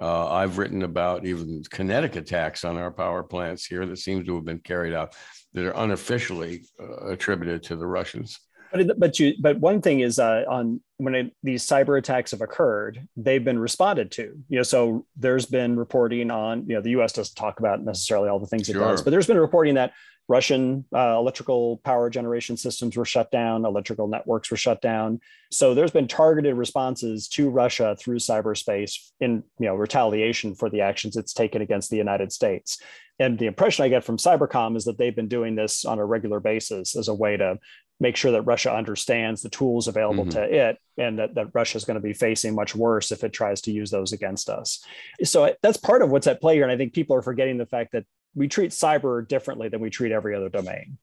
[0.00, 4.34] uh, I've written about even kinetic attacks on our power plants here that seem to
[4.36, 5.14] have been carried out
[5.54, 8.38] that are unofficially uh, attributed to the Russians.
[8.76, 12.40] But but you but one thing is uh, on when it, these cyber attacks have
[12.40, 14.22] occurred, they've been responded to.
[14.48, 17.12] You know, so there's been reporting on you know the U.S.
[17.12, 18.76] doesn't talk about necessarily all the things sure.
[18.76, 19.92] it does, but there's been reporting that
[20.28, 25.20] Russian uh, electrical power generation systems were shut down, electrical networks were shut down.
[25.52, 30.80] So there's been targeted responses to Russia through cyberspace in you know retaliation for the
[30.80, 32.80] actions it's taken against the United States.
[33.18, 36.04] And the impression I get from Cybercom is that they've been doing this on a
[36.04, 37.58] regular basis as a way to
[37.98, 40.38] make sure that Russia understands the tools available mm-hmm.
[40.38, 43.32] to it and that, that Russia is going to be facing much worse if it
[43.32, 44.84] tries to use those against us.
[45.24, 46.64] So that's part of what's at play here.
[46.64, 48.04] And I think people are forgetting the fact that
[48.34, 50.98] we treat cyber differently than we treat every other domain.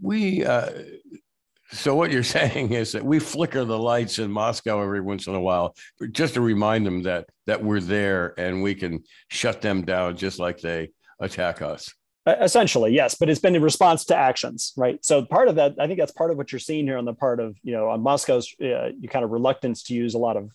[0.00, 0.70] We, uh,
[1.72, 5.34] so what you're saying is that we flicker the lights in Moscow every once in
[5.34, 5.76] a while,
[6.12, 10.38] just to remind them that that we're there and we can shut them down just
[10.38, 11.92] like they attack us.
[12.24, 15.04] Essentially, yes, but it's been in response to actions, right?
[15.04, 17.14] So part of that, I think that's part of what you're seeing here on the
[17.14, 20.52] part of you know on Moscow's uh, kind of reluctance to use a lot of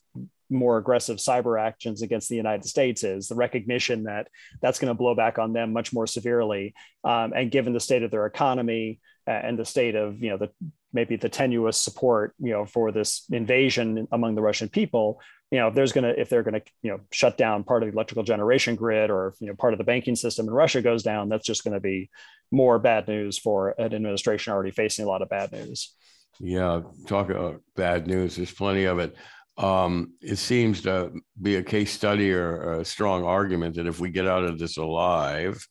[0.49, 4.29] more aggressive cyber actions against the United States is the recognition that
[4.61, 6.73] that's going to blow back on them much more severely.
[7.03, 10.49] Um, and given the state of their economy and the state of you know the
[10.93, 15.19] maybe the tenuous support you know for this invasion among the Russian people,
[15.51, 17.83] you know if there's going to if they're going to you know shut down part
[17.83, 20.81] of the electrical generation grid or you know part of the banking system in Russia
[20.81, 22.09] goes down, that's just going to be
[22.51, 25.93] more bad news for an administration already facing a lot of bad news.
[26.39, 28.35] Yeah, talk about bad news.
[28.35, 29.15] There's plenty of it
[29.57, 34.11] um, it seems to be a case study or a strong argument that if we
[34.11, 35.65] get out of this alive,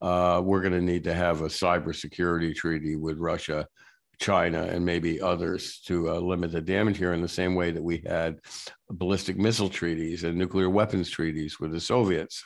[0.00, 3.66] uh, we're going to need to have a cybersecurity treaty with Russia,
[4.18, 7.82] China, and maybe others to uh, limit the damage here in the same way that
[7.82, 8.38] we had
[8.90, 12.44] ballistic missile treaties and nuclear weapons treaties with the Soviets.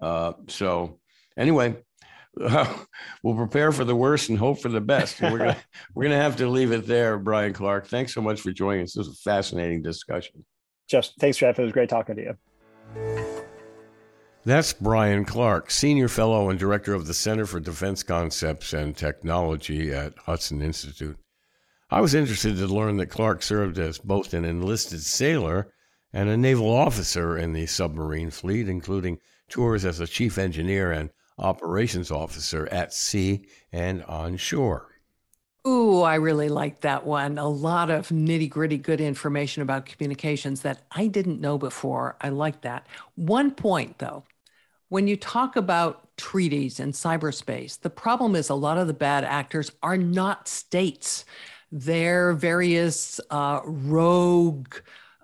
[0.00, 0.98] Uh, so,
[1.36, 1.76] anyway,
[2.36, 5.20] we'll prepare for the worst and hope for the best.
[5.20, 5.56] we're gonna
[5.94, 7.88] we're gonna have to leave it there, Bryan Clark.
[7.88, 8.94] Thanks so much for joining us.
[8.94, 10.44] This was a fascinating discussion.
[10.88, 11.58] Jeff, thanks, Jeff.
[11.58, 13.29] It was great talking to you.
[14.42, 19.92] That's Bryan Clark, Senior Fellow and Director of the Center for Defense Concepts and Technology
[19.92, 21.18] at Hudson Institute.
[21.90, 25.74] I was interested to learn that Clark served as both an enlisted sailor
[26.14, 29.18] and a naval officer in the submarine fleet, including
[29.50, 34.89] tours as a chief engineer and operations officer at sea and on shore.
[35.66, 37.36] Ooh, I really like that one.
[37.36, 42.16] A lot of nitty gritty good information about communications that I didn't know before.
[42.20, 42.86] I like that.
[43.14, 44.24] One point though,
[44.88, 49.24] when you talk about treaties and cyberspace, the problem is a lot of the bad
[49.24, 51.24] actors are not states.
[51.72, 54.74] They're various uh, rogue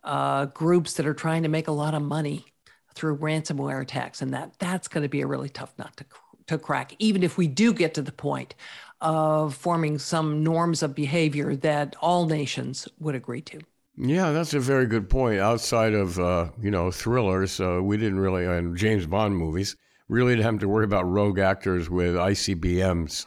[0.04, 2.46] uh, groups that are trying to make a lot of money
[2.94, 6.04] through ransomware attacks and that that's going to be a really tough nut to,
[6.46, 8.54] to crack even if we do get to the point
[9.00, 13.60] of forming some norms of behavior that all nations would agree to.
[13.98, 15.40] Yeah that's a very good point.
[15.40, 19.76] Outside of uh, you know thrillers uh, we didn't really and james bond movies
[20.08, 23.26] really didn't have to worry about rogue actors with icbms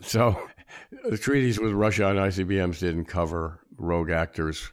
[0.00, 0.36] so
[1.08, 4.72] the treaties with russia on icbms didn't cover rogue actors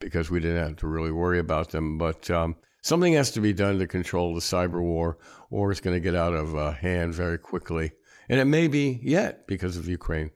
[0.00, 1.98] because we didn't have to really worry about them.
[1.98, 5.18] But um, Something has to be done to control the cyber war,
[5.50, 7.90] or it's going to get out of uh, hand very quickly.
[8.28, 10.30] And it may be yet because of Ukraine.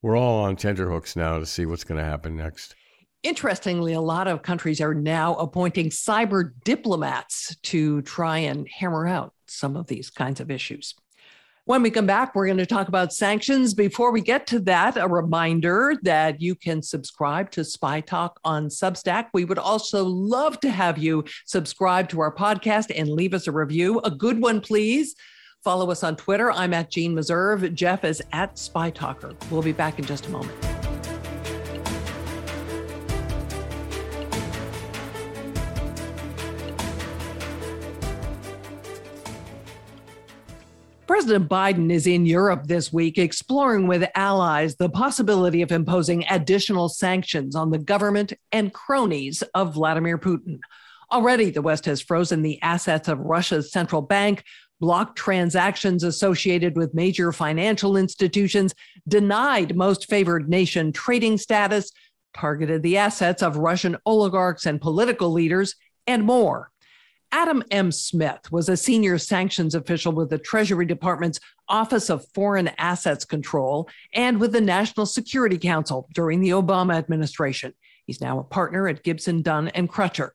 [0.00, 2.74] We're all on tenterhooks now to see what's going to happen next.
[3.22, 9.32] Interestingly, a lot of countries are now appointing cyber diplomats to try and hammer out
[9.46, 10.94] some of these kinds of issues.
[11.64, 13.72] When we come back, we're going to talk about sanctions.
[13.72, 18.66] Before we get to that, a reminder that you can subscribe to Spy Talk on
[18.66, 19.26] Substack.
[19.32, 23.52] We would also love to have you subscribe to our podcast and leave us a
[23.52, 25.14] review, a good one, please.
[25.62, 26.50] Follow us on Twitter.
[26.50, 27.72] I'm at Jeanne Meserve.
[27.72, 29.32] Jeff is at Spy Talker.
[29.48, 30.58] We'll be back in just a moment.
[41.06, 46.88] President Biden is in Europe this week exploring with allies the possibility of imposing additional
[46.88, 50.58] sanctions on the government and cronies of Vladimir Putin.
[51.12, 54.42] Already, the West has frozen the assets of Russia's central bank,
[54.82, 58.74] blocked transactions associated with major financial institutions,
[59.06, 61.92] denied most favored nation trading status,
[62.34, 65.76] targeted the assets of Russian oligarchs and political leaders,
[66.08, 66.72] and more.
[67.30, 67.92] Adam M.
[67.92, 73.88] Smith was a senior sanctions official with the Treasury Department's Office of Foreign Assets Control
[74.12, 77.72] and with the National Security Council during the Obama administration.
[78.04, 80.30] He's now a partner at Gibson, Dunn, and Crutcher.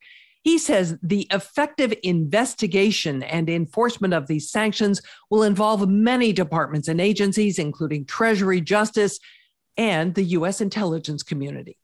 [0.48, 7.02] He says the effective investigation and enforcement of these sanctions will involve many departments and
[7.02, 9.20] agencies, including Treasury, Justice,
[9.76, 10.62] and the U.S.
[10.62, 11.78] intelligence community.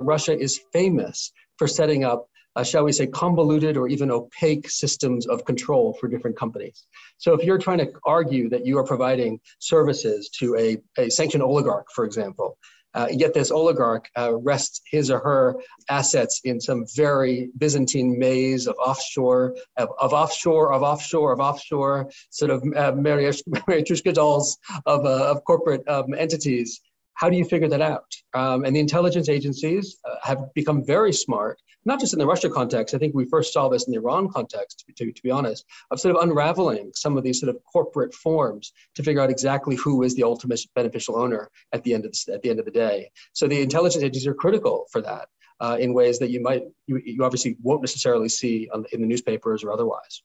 [0.00, 5.26] Russia is famous for setting up uh, shall we say, convoluted or even opaque systems
[5.26, 6.84] of control for different companies.
[7.18, 11.42] So if you're trying to argue that you are providing services to a, a sanctioned
[11.42, 12.56] oligarch, for example,
[12.96, 15.56] uh, yet this oligarch uh, rests his or her
[15.90, 22.10] assets in some very Byzantine maze of offshore, of, of offshore, of offshore, of offshore,
[22.30, 26.80] sort of uh, Matryoshka dolls of, uh, of corporate um, entities.
[27.16, 28.14] How do you figure that out?
[28.34, 32.50] Um, and the intelligence agencies uh, have become very smart not just in the Russia
[32.50, 32.94] context.
[32.94, 36.00] I think we first saw this in the Iran context, to, to be honest, of
[36.00, 40.02] sort of unraveling some of these sort of corporate forms to figure out exactly who
[40.02, 42.72] is the ultimate beneficial owner at the end of the, at the end of the
[42.72, 43.08] day.
[43.32, 45.28] So the intelligence agencies are critical for that
[45.60, 49.06] uh, in ways that you might you, you obviously won't necessarily see on, in the
[49.06, 50.22] newspapers or otherwise.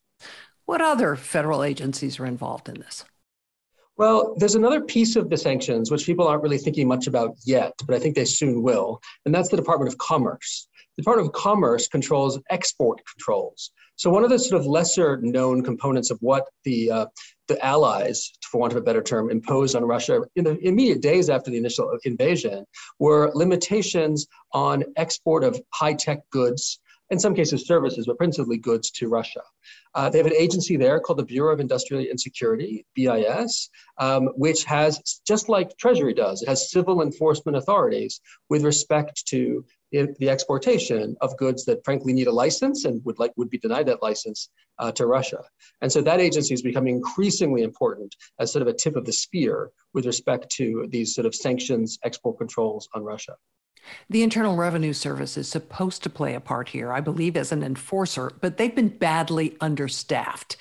[0.65, 3.06] What other federal agencies are involved in this?
[3.97, 7.73] Well, there's another piece of the sanctions which people aren't really thinking much about yet,
[7.86, 10.67] but I think they soon will, and that's the Department of Commerce.
[10.97, 13.71] The Department of Commerce controls export controls.
[13.95, 17.06] So one of the sort of lesser known components of what the uh,
[17.47, 21.30] the Allies, for want of a better term, imposed on Russia in the immediate days
[21.30, 22.65] after the initial invasion
[22.97, 26.80] were limitations on export of high tech goods,
[27.12, 29.41] in some cases services, but principally goods to Russia.
[29.93, 34.28] Uh, they have an agency there called the Bureau of Industrial and Security, BIS, um,
[34.36, 40.30] which has, just like Treasury does, it has civil enforcement authorities with respect to the
[40.30, 44.02] exportation of goods that frankly need a license and would like would be denied that
[44.02, 45.43] license uh, to Russia.
[45.82, 49.12] And so that agency is becoming increasingly important as sort of a tip of the
[49.12, 53.36] spear with respect to these sort of sanctions export controls on Russia.
[54.10, 57.63] The Internal Revenue Service is supposed to play a part here, I believe, as an
[57.63, 60.58] enforcer, but they've been badly understaffed.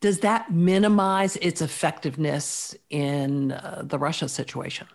[0.00, 4.88] Does that minimize its effectiveness in uh, the Russia situation?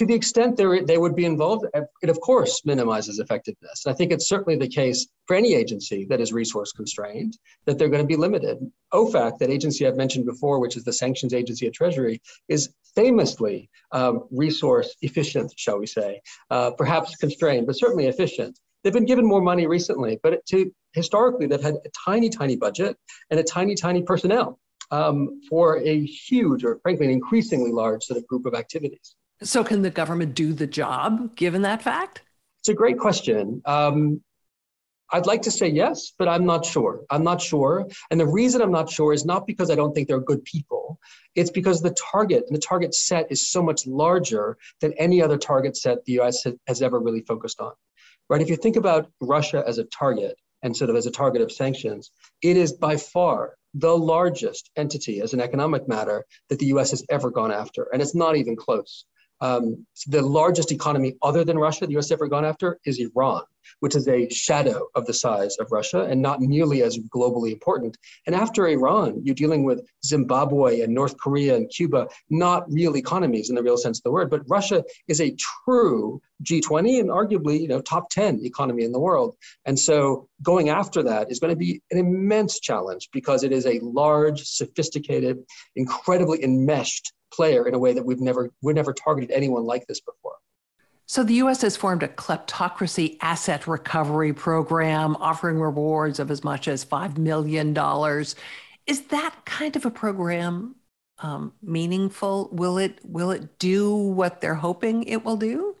[0.00, 1.66] To the extent they would be involved,
[2.00, 3.86] it of course minimizes effectiveness.
[3.86, 7.36] I think it's certainly the case for any agency that is resource constrained
[7.66, 8.56] that they're going to be limited.
[8.94, 13.68] OFAC, that agency I've mentioned before, which is the sanctions agency at Treasury, is famously
[13.92, 18.58] um, resource efficient, shall we say, uh, perhaps constrained, but certainly efficient.
[18.82, 22.96] They've been given more money recently, but to, historically they've had a tiny, tiny budget
[23.28, 24.58] and a tiny, tiny personnel
[24.90, 29.14] um, for a huge, or frankly, an increasingly large sort of group of activities.
[29.42, 32.22] So, can the government do the job given that fact?
[32.60, 33.62] It's a great question.
[33.64, 34.22] Um,
[35.12, 37.00] I'd like to say yes, but I'm not sure.
[37.10, 37.88] I'm not sure.
[38.10, 40.98] And the reason I'm not sure is not because I don't think they're good people.
[41.34, 45.36] It's because the target and the target set is so much larger than any other
[45.36, 47.72] target set the US has ever really focused on.
[48.28, 48.42] Right?
[48.42, 51.50] If you think about Russia as a target and sort of as a target of
[51.50, 56.90] sanctions, it is by far the largest entity as an economic matter that the US
[56.90, 57.88] has ever gone after.
[57.92, 59.06] And it's not even close.
[59.40, 63.42] Um, the largest economy other than Russia the US ever gone after is Iran,
[63.80, 67.96] which is a shadow of the size of Russia and not nearly as globally important.
[68.26, 73.48] And after Iran, you're dealing with Zimbabwe and North Korea and Cuba, not real economies
[73.48, 77.60] in the real sense of the word, but Russia is a true G20 and arguably,
[77.60, 79.36] you know, top 10 economy in the world.
[79.66, 83.66] And so going after that is going to be an immense challenge because it is
[83.66, 85.38] a large, sophisticated,
[85.76, 90.00] incredibly enmeshed player in a way that we've never we've never targeted anyone like this
[90.00, 90.36] before.
[91.06, 96.68] So the US has formed a kleptocracy asset recovery program offering rewards of as much
[96.68, 98.36] as 5 million dollars.
[98.86, 100.76] Is that kind of a program
[101.18, 102.48] um, meaningful?
[102.52, 105.76] Will it will it do what they're hoping it will do?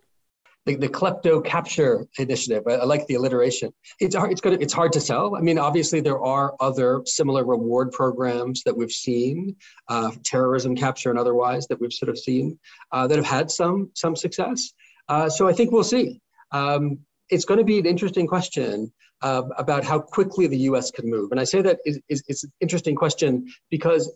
[0.78, 2.64] The, the klepto capture initiative.
[2.66, 3.72] I, I, like the alliteration.
[3.98, 4.60] It's hard, it's good.
[4.62, 5.36] It's hard to sell.
[5.36, 9.56] I mean, obviously there are other similar reward programs that we've seen,
[9.88, 12.58] uh, terrorism capture and otherwise that we've sort of seen
[12.92, 14.72] uh, that have had some some success.
[15.08, 16.20] Uh, so I think we'll see.
[16.52, 16.98] Um,
[17.28, 18.92] it's going to be an interesting question
[19.22, 20.90] uh, about how quickly the U.S.
[20.90, 21.30] can move.
[21.30, 24.10] And I say that is, is, it's an interesting question because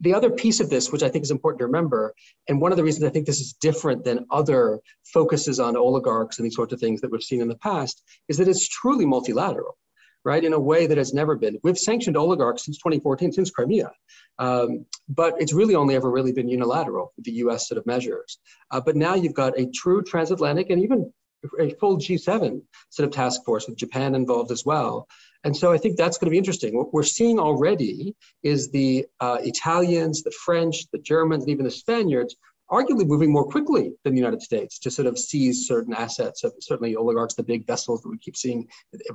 [0.00, 2.14] the other piece of this, which I think is important to remember,
[2.48, 6.38] and one of the reasons I think this is different than other focuses on oligarchs
[6.38, 9.06] and these sorts of things that we've seen in the past, is that it's truly
[9.06, 9.76] multilateral,
[10.24, 10.44] right?
[10.44, 11.58] In a way that has never been.
[11.64, 13.90] We've sanctioned oligarchs since 2014, since Crimea,
[14.38, 17.68] um, but it's really only ever really been unilateral the U.S.
[17.68, 18.38] sort of measures.
[18.70, 21.12] Uh, but now you've got a true transatlantic and even
[21.60, 25.06] a full G7 sort of task force with Japan involved as well.
[25.44, 26.76] And so I think that's going to be interesting.
[26.76, 31.70] What we're seeing already is the uh, Italians, the French, the Germans, and even the
[31.70, 32.36] Spaniards
[32.70, 36.52] arguably moving more quickly than the United States to sort of seize certain assets of
[36.60, 38.66] certainly oligarchs, the big vessels that we keep seeing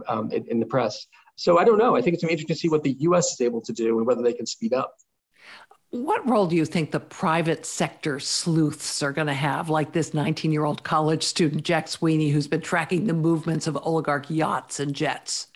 [0.08, 1.06] um, in, in the press.
[1.36, 1.96] So I don't know.
[1.96, 4.24] I think it's interesting to see what the US is able to do and whether
[4.24, 4.96] they can speed up.
[5.92, 10.12] What role do you think the private sector sleuths are going to have, like this
[10.12, 14.80] 19 year old college student, Jack Sweeney, who's been tracking the movements of oligarch yachts
[14.80, 15.48] and jets?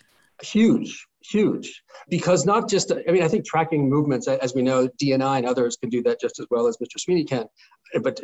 [0.42, 1.82] Huge, huge.
[2.08, 5.76] Because not just, I mean, I think tracking movements, as we know, DNI and others
[5.76, 6.98] can do that just as well as Mr.
[6.98, 7.46] Sweeney can.
[8.02, 8.20] But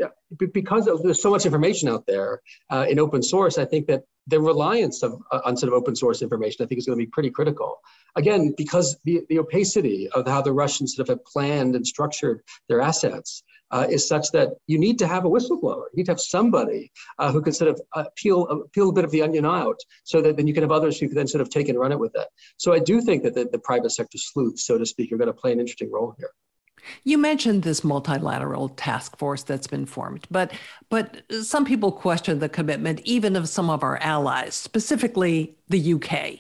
[0.53, 2.41] because there's so much information out there
[2.71, 5.97] uh, in open source, I think that the reliance of, uh, on sort of open
[5.97, 7.79] source information, I think, is going to be pretty critical.
[8.17, 12.43] Again, because the, the opacity of how the Russians sort of have planned and structured
[12.69, 13.43] their assets
[13.75, 15.87] uh, is such that you need to have a whistleblower.
[15.91, 18.93] You need to have somebody uh, who can sort of uh, peel, uh, peel a
[18.93, 21.27] bit of the onion out so that then you can have others who can then
[21.27, 22.29] sort of take and run it with it.
[22.57, 25.27] So I do think that the, the private sector sleuths, so to speak, are going
[25.27, 26.31] to play an interesting role here.
[27.03, 30.53] You mentioned this multilateral task force that's been formed, but
[30.91, 36.13] but some people question the commitment even of some of our allies, specifically the UK.
[36.13, 36.37] I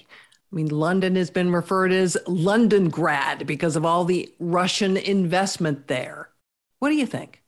[0.52, 6.28] mean, London has been referred as Londongrad because of all the Russian investment there.
[6.84, 7.42] What do you think?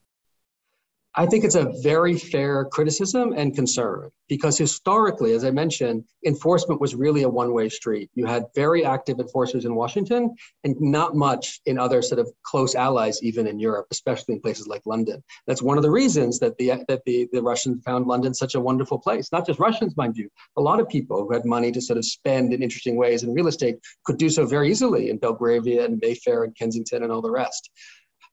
[1.14, 6.80] I think it's a very fair criticism and concern because historically, as I mentioned, enforcement
[6.80, 8.10] was really a one way street.
[8.14, 10.34] You had very active enforcers in Washington
[10.64, 14.68] and not much in other sort of close allies, even in Europe, especially in places
[14.68, 15.22] like London.
[15.46, 18.60] That's one of the reasons that the, that the, the Russians found London such a
[18.60, 19.30] wonderful place.
[19.32, 22.06] Not just Russians, mind you, a lot of people who had money to sort of
[22.06, 25.98] spend in interesting ways in real estate could do so very easily in Belgravia and
[26.02, 27.70] Mayfair and Kensington and all the rest.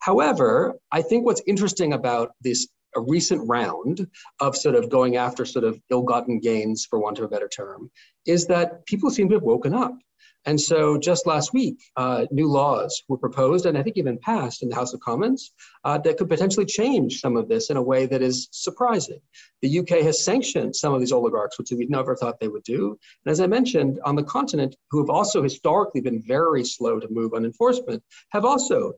[0.03, 4.05] However, I think what's interesting about this a recent round
[4.41, 7.89] of sort of going after sort of ill-gotten gains, for want of a better term,
[8.25, 9.93] is that people seem to have woken up.
[10.45, 14.61] And so just last week, uh, new laws were proposed and I think even passed
[14.61, 15.51] in the House of Commons
[15.83, 19.19] uh, that could potentially change some of this in a way that is surprising.
[19.61, 22.97] The UK has sanctioned some of these oligarchs, which we never thought they would do.
[23.25, 27.07] And as I mentioned, on the continent, who have also historically been very slow to
[27.09, 28.93] move on enforcement, have also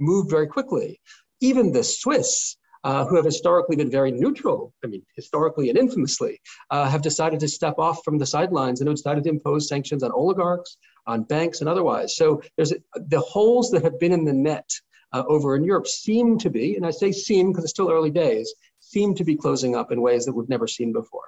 [0.00, 1.00] moved very quickly.
[1.40, 6.40] Even the Swiss, uh, who have historically been very neutral, I mean, historically and infamously,
[6.70, 10.02] uh, have decided to step off from the sidelines and have decided to impose sanctions
[10.02, 10.76] on oligarchs,
[11.08, 12.16] on banks, and otherwise.
[12.16, 14.70] So there's the holes that have been in the net
[15.12, 18.10] uh, over in Europe seem to be, and I say seem because it's still early
[18.10, 21.24] days, seem to be closing up in ways that we've never seen before.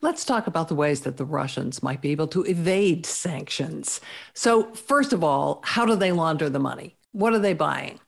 [0.00, 4.00] Let's talk about the ways that the Russians might be able to evade sanctions.
[4.32, 6.96] So, first of all, how do they launder the money?
[7.10, 7.98] What are they buying?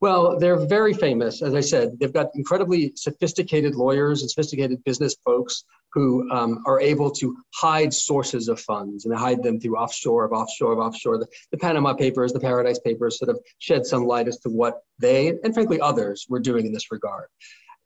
[0.00, 1.42] Well, they're very famous.
[1.42, 6.80] As I said, they've got incredibly sophisticated lawyers and sophisticated business folks who um, are
[6.80, 11.18] able to hide sources of funds and hide them through offshore of offshore of offshore.
[11.18, 14.82] The, the Panama Papers, the Paradise Papers sort of shed some light as to what
[15.00, 17.26] they and frankly others were doing in this regard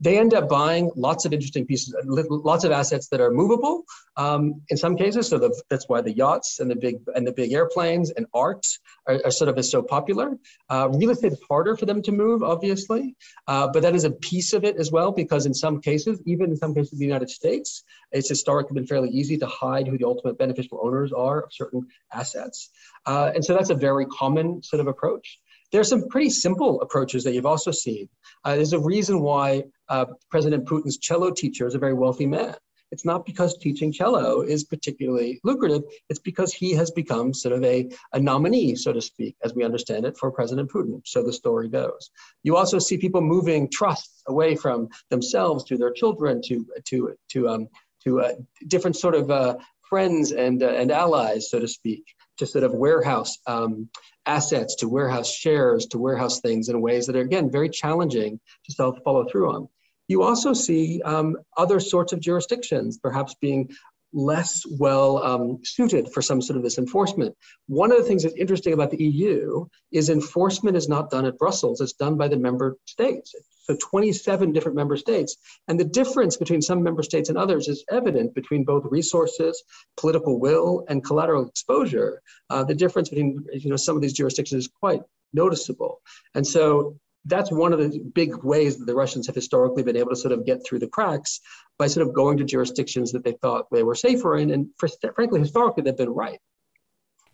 [0.02, 3.84] they end up buying lots of interesting pieces, lots of assets that are movable.
[4.16, 7.32] Um, in some cases, so the, that's why the yachts and the big and the
[7.32, 8.66] big airplanes and art
[9.06, 10.36] are, are sort of is so popular.
[10.68, 13.14] Uh, real estate is harder for them to move, obviously,
[13.46, 16.50] uh, but that is a piece of it as well because in some cases, even
[16.50, 19.96] in some cases, in the United States, it's historically been fairly easy to hide who
[19.96, 22.70] the ultimate beneficial owners are of certain assets,
[23.06, 25.38] uh, and so that's a very common sort of approach.
[25.70, 28.10] There are some pretty simple approaches that you've also seen.
[28.44, 32.54] Uh, there's a reason why uh, President Putin's cello teacher is a very wealthy man.
[32.92, 35.82] It's not because teaching cello is particularly lucrative.
[36.10, 39.64] It's because he has become sort of a, a nominee, so to speak, as we
[39.64, 41.00] understand it, for President Putin.
[41.04, 42.10] So the story goes.
[42.42, 46.96] You also see people moving trusts away from themselves to their children, to to
[47.32, 47.68] to um,
[48.04, 48.32] to uh,
[48.74, 49.56] different sort of uh,
[49.90, 52.04] friends and uh, and allies, so to speak,
[52.38, 53.88] to sort of warehouse um,
[54.26, 58.92] assets, to warehouse shares, to warehouse things in ways that are, again, very challenging to
[59.04, 59.68] follow through on.
[60.12, 63.70] You also see um, other sorts of jurisdictions perhaps being
[64.12, 67.34] less well um, suited for some sort of this enforcement.
[67.66, 71.38] One of the things that's interesting about the EU is enforcement is not done at
[71.38, 73.34] Brussels, it's done by the member states.
[73.62, 75.38] So 27 different member states.
[75.66, 79.62] And the difference between some member states and others is evident between both resources,
[79.96, 82.20] political will, and collateral exposure.
[82.50, 85.00] Uh, the difference between you know, some of these jurisdictions is quite
[85.32, 86.02] noticeable.
[86.34, 90.10] And so that's one of the big ways that the Russians have historically been able
[90.10, 91.40] to sort of get through the cracks
[91.78, 94.50] by sort of going to jurisdictions that they thought they were safer in.
[94.50, 96.40] And for, frankly, historically, they've been right.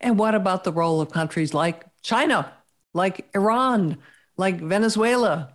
[0.01, 2.53] And what about the role of countries like China,
[2.93, 3.99] like Iran,
[4.37, 5.55] like Venezuela?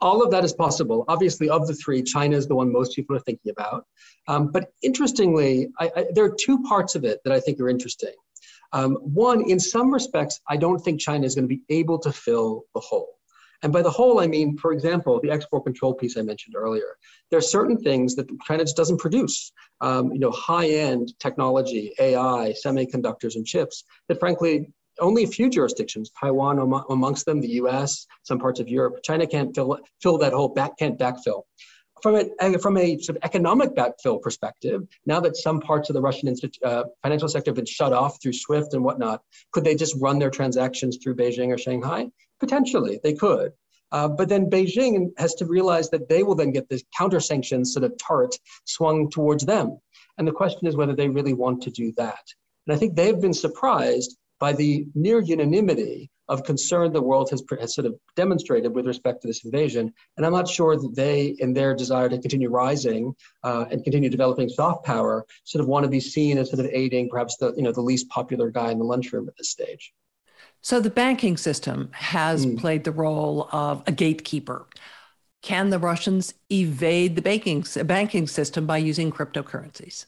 [0.00, 1.06] All of that is possible.
[1.08, 3.86] Obviously, of the three, China is the one most people are thinking about.
[4.28, 7.68] Um, but interestingly, I, I, there are two parts of it that I think are
[7.68, 8.14] interesting.
[8.72, 12.12] Um, one, in some respects, I don't think China is going to be able to
[12.12, 13.15] fill the hole.
[13.62, 16.96] And by the whole, I mean, for example, the export control piece I mentioned earlier.
[17.30, 19.52] There are certain things that China just doesn't produce.
[19.80, 26.10] Um, you know, high-end technology, AI, semiconductors, and chips that, frankly, only a few jurisdictions,
[26.18, 30.48] Taiwan amongst them, the U.S., some parts of Europe, China can't fill fill that hole
[30.48, 31.42] back, can't backfill.
[32.02, 36.02] From a, from a sort of economic backfill perspective, now that some parts of the
[36.02, 39.22] Russian uh, financial sector have been shut off through SWIFT and whatnot,
[39.52, 42.08] could they just run their transactions through Beijing or Shanghai?
[42.38, 43.52] Potentially, they could.
[43.92, 47.72] Uh, but then Beijing has to realize that they will then get this counter sanctions
[47.72, 49.78] sort of turret swung towards them.
[50.18, 52.24] And the question is whether they really want to do that.
[52.66, 57.42] And I think they've been surprised by the near unanimity of concern the world has,
[57.60, 59.92] has sort of demonstrated with respect to this invasion.
[60.16, 64.10] And I'm not sure that they, in their desire to continue rising uh, and continue
[64.10, 67.54] developing soft power, sort of want to be seen as sort of aiding perhaps the,
[67.54, 69.92] you know, the least popular guy in the lunchroom at this stage.
[70.60, 72.58] So the banking system has mm.
[72.58, 74.66] played the role of a gatekeeper.
[75.42, 80.06] Can the Russians evade the banking, banking system by using cryptocurrencies?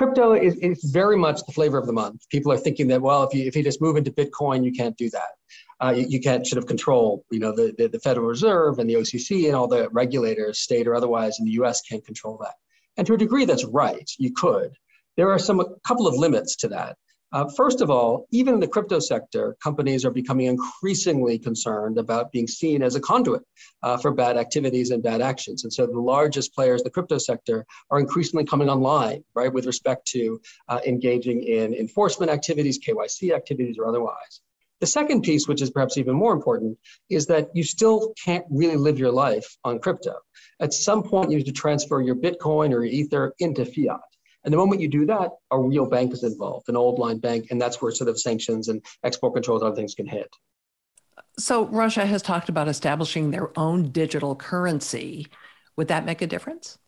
[0.00, 2.26] Crypto is, is very much the flavor of the month.
[2.30, 4.96] People are thinking that, well, if you, if you just move into Bitcoin, you can't
[4.96, 5.32] do that.
[5.78, 8.88] Uh, you, you, can't sort of control, you know, the, the, the Federal Reserve and
[8.88, 12.54] the OCC and all the regulators, state or otherwise, in the US can't control that.
[12.96, 14.10] And to a degree, that's right.
[14.16, 14.72] You could.
[15.18, 16.96] There are some a couple of limits to that.
[17.32, 22.32] Uh, first of all, even in the crypto sector, companies are becoming increasingly concerned about
[22.32, 23.42] being seen as a conduit
[23.84, 25.62] uh, for bad activities and bad actions.
[25.62, 30.06] And so the largest players the crypto sector are increasingly coming online, right, with respect
[30.08, 34.40] to uh, engaging in enforcement activities, KYC activities, or otherwise.
[34.80, 36.78] The second piece, which is perhaps even more important,
[37.10, 40.14] is that you still can't really live your life on crypto.
[40.58, 44.00] At some point, you need to transfer your Bitcoin or your Ether into fiat.
[44.44, 47.48] And the moment you do that, a real bank is involved, an old line bank,
[47.50, 50.34] and that's where sort of sanctions and export controls and other things can hit.
[51.38, 55.26] So Russia has talked about establishing their own digital currency.
[55.76, 56.78] Would that make a difference?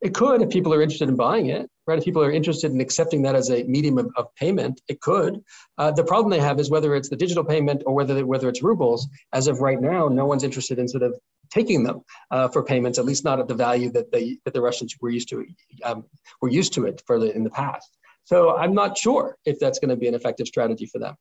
[0.00, 1.98] It could if people are interested in buying it, right?
[1.98, 5.42] If people are interested in accepting that as a medium of, of payment, it could.
[5.78, 8.62] Uh, the problem they have is whether it's the digital payment or whether whether it's
[8.62, 9.08] rubles.
[9.32, 11.14] As of right now, no one's interested in sort of
[11.50, 14.60] taking them uh, for payments, at least not at the value that they that the
[14.60, 15.46] Russians were used to
[15.84, 16.04] um,
[16.40, 17.96] were used to it for the, in the past.
[18.24, 21.14] So I'm not sure if that's going to be an effective strategy for them.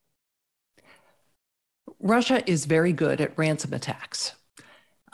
[1.99, 4.33] Russia is very good at ransom attacks.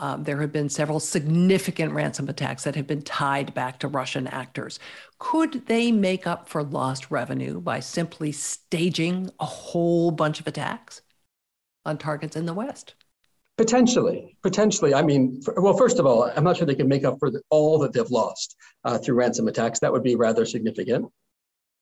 [0.01, 4.27] Um, there have been several significant ransom attacks that have been tied back to Russian
[4.27, 4.79] actors.
[5.19, 11.01] Could they make up for lost revenue by simply staging a whole bunch of attacks
[11.85, 12.95] on targets in the West?
[13.57, 14.93] Potentially, potentially.
[14.93, 17.29] I mean, for, well, first of all, I'm not sure they can make up for
[17.29, 19.79] the, all that they've lost uh, through ransom attacks.
[19.79, 21.11] That would be rather significant.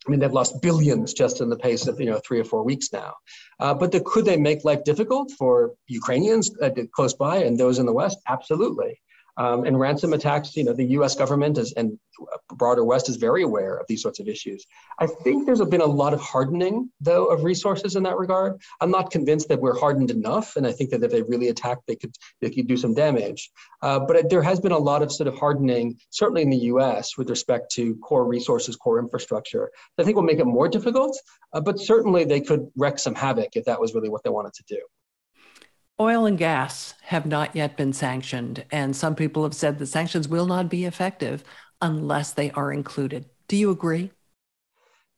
[0.08, 2.64] I mean, they've lost billions just in the pace of you know three or four
[2.64, 3.14] weeks now.
[3.60, 7.80] Uh, but the, could they make life difficult for Ukrainians uh, close by and those
[7.80, 8.18] in the West?
[8.28, 9.00] Absolutely.
[9.38, 11.16] Um, and ransom attacks, you know, the U.S.
[11.16, 12.00] government is, and
[12.54, 14.66] broader West is very aware of these sorts of issues.
[15.00, 18.60] I think there's been a lot of hardening, though, of resources in that regard.
[18.82, 21.78] I'm not convinced that we're hardened enough, and I think that if they really attack,
[21.88, 23.52] they could they could do some damage.
[23.82, 27.18] Uh, but there has been a lot of sort of hardening, certainly in the U.S.
[27.18, 29.70] with respect to core resources, core infrastructure.
[30.00, 31.18] I think will make it more difficult,
[31.54, 34.54] uh, but certainly they could wreak some havoc if that was really what they wanted
[34.54, 34.82] to do.
[36.00, 40.28] Oil and gas have not yet been sanctioned, and some people have said the sanctions
[40.28, 41.44] will not be effective
[41.82, 43.26] unless they are included.
[43.48, 44.12] Do you agree?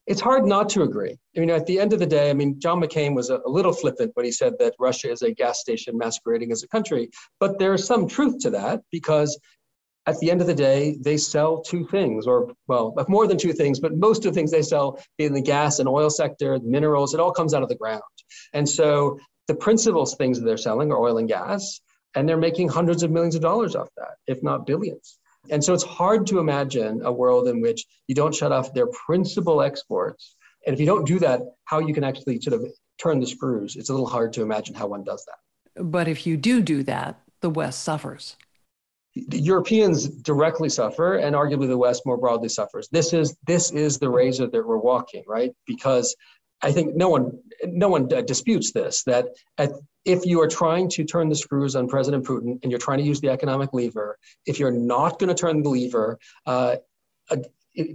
[0.07, 1.17] It's hard not to agree.
[1.35, 3.49] I mean, at the end of the day, I mean, John McCain was a, a
[3.49, 7.09] little flippant when he said that Russia is a gas station masquerading as a country.
[7.41, 9.37] But there's some truth to that because
[10.05, 13.51] at the end of the day, they sell two things, or well, more than two
[13.51, 17.13] things, but most of the things they sell in the gas and oil sector, minerals,
[17.13, 18.01] it all comes out of the ground.
[18.53, 19.19] And so
[19.49, 21.81] the principal things that they're selling are oil and gas,
[22.15, 25.17] and they're making hundreds of millions of dollars off that, if not billions.
[25.49, 28.85] And so it's hard to imagine a world in which you don't shut off their
[29.07, 30.35] principal exports.
[30.67, 32.67] And if you don't do that, how you can actually sort of
[33.01, 35.83] turn the screws, it's a little hard to imagine how one does that.
[35.83, 38.37] But if you do do that, the West suffers.
[39.15, 42.87] The Europeans directly suffer, and arguably the West more broadly suffers.
[42.91, 45.51] This is this is the razor that we're walking, right?
[45.65, 46.15] Because
[46.61, 49.71] I think no one no one disputes this that at,
[50.05, 53.03] if you are trying to turn the screws on President Putin and you're trying to
[53.03, 56.77] use the economic lever, if you're not going to turn the lever uh,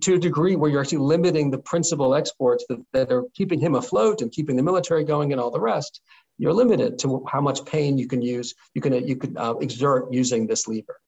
[0.01, 3.75] to a degree where you're actually limiting the principal exports that, that are keeping him
[3.75, 6.01] afloat and keeping the military going and all the rest,
[6.39, 10.13] you're limited to how much pain you can use, you can, you can uh, exert
[10.13, 11.01] using this lever.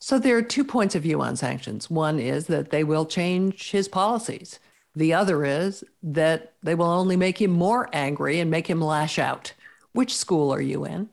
[0.00, 1.88] So there are two points of view on sanctions.
[1.88, 4.58] One is that they will change his policies.
[4.96, 9.18] The other is that they will only make him more angry and make him lash
[9.18, 9.52] out.
[9.92, 11.08] Which school are you in?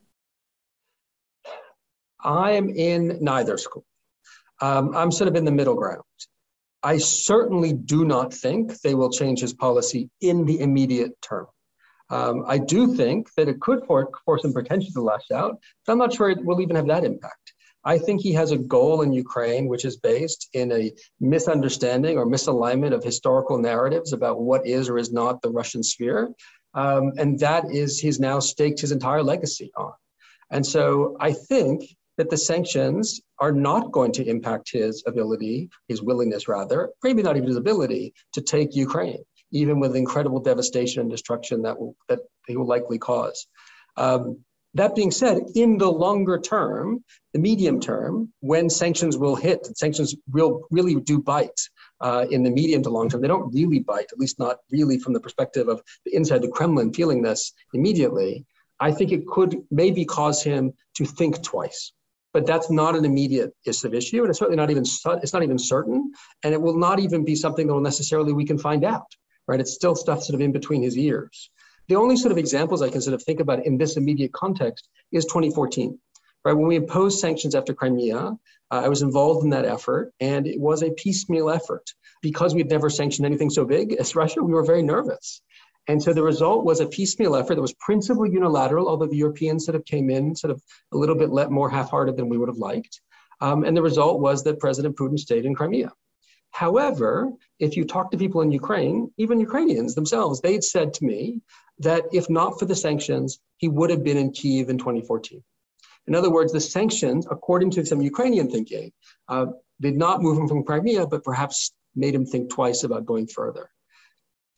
[2.22, 3.84] I am in neither school.
[4.60, 6.02] Um, I'm sort of in the middle ground.
[6.84, 11.46] I certainly do not think they will change his policy in the immediate term.
[12.10, 15.98] Um, I do think that it could force, him potentially to lash out, but I'm
[15.98, 17.41] not sure it will even have that impact.
[17.84, 22.26] I think he has a goal in Ukraine, which is based in a misunderstanding or
[22.26, 26.32] misalignment of historical narratives about what is or is not the Russian sphere.
[26.74, 29.92] Um, and that is, he's now staked his entire legacy on.
[30.50, 31.82] And so I think
[32.18, 37.36] that the sanctions are not going to impact his ability, his willingness rather, maybe not
[37.36, 42.20] even his ability to take Ukraine, even with incredible devastation and destruction that will that
[42.46, 43.46] he will likely cause.
[43.96, 44.44] Um,
[44.74, 50.14] that being said, in the longer term, the medium term, when sanctions will hit, sanctions
[50.32, 51.60] will really do bite
[52.00, 53.20] uh, in the medium to long term.
[53.20, 56.48] They don't really bite, at least not really from the perspective of the inside the
[56.48, 58.46] Kremlin feeling this immediately.
[58.80, 61.92] I think it could maybe cause him to think twice
[62.32, 66.12] but that's not an immediate issue, and it's certainly not even it's not even certain,
[66.42, 69.06] and it will not even be something that will necessarily we can find out.
[69.46, 69.60] Right?
[69.60, 71.50] It's still stuff sort of in between his ears.
[71.88, 74.88] The only sort of examples I can sort of think about in this immediate context
[75.10, 75.98] is 2014.
[76.44, 78.34] Right when we imposed sanctions after Crimea, uh,
[78.70, 81.84] I was involved in that effort, and it was a piecemeal effort
[82.20, 84.42] because we'd never sanctioned anything so big as Russia.
[84.42, 85.40] We were very nervous,
[85.88, 89.64] and so the result was a piecemeal effort that was principally unilateral, although the Europeans
[89.64, 90.62] sort of came in sort of
[90.92, 93.00] a little bit more half-hearted than we would have liked.
[93.40, 95.92] Um, and the result was that President Putin stayed in Crimea.
[96.52, 101.40] However, if you talk to people in Ukraine, even Ukrainians themselves, they'd said to me
[101.78, 105.42] that if not for the sanctions, he would have been in Kiev in 2014.
[106.06, 108.92] In other words, the sanctions, according to some Ukrainian thinking,
[109.28, 109.46] uh,
[109.80, 113.70] did not move him from Crimea, but perhaps made him think twice about going further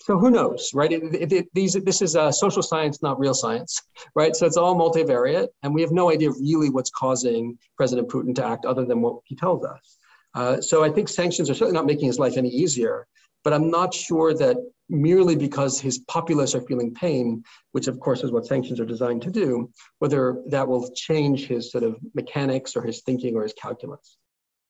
[0.05, 0.93] so who knows, right?
[0.93, 3.81] It, it, it, these, this is a social science, not real science,
[4.15, 4.37] right?
[4.37, 8.45] So it's all multivariate, and we have no idea really what's causing President Putin to
[8.45, 9.99] act other than what he tells us.
[10.35, 13.07] Uh, so I think sanctions are certainly not making his life any easier,
[13.45, 14.57] but I'm not sure that
[14.89, 19.23] merely because his populace are feeling pain, which of course is what sanctions are designed
[19.23, 23.55] to do, whether that will change his sort of mechanics or his thinking or his
[23.55, 24.19] calculus.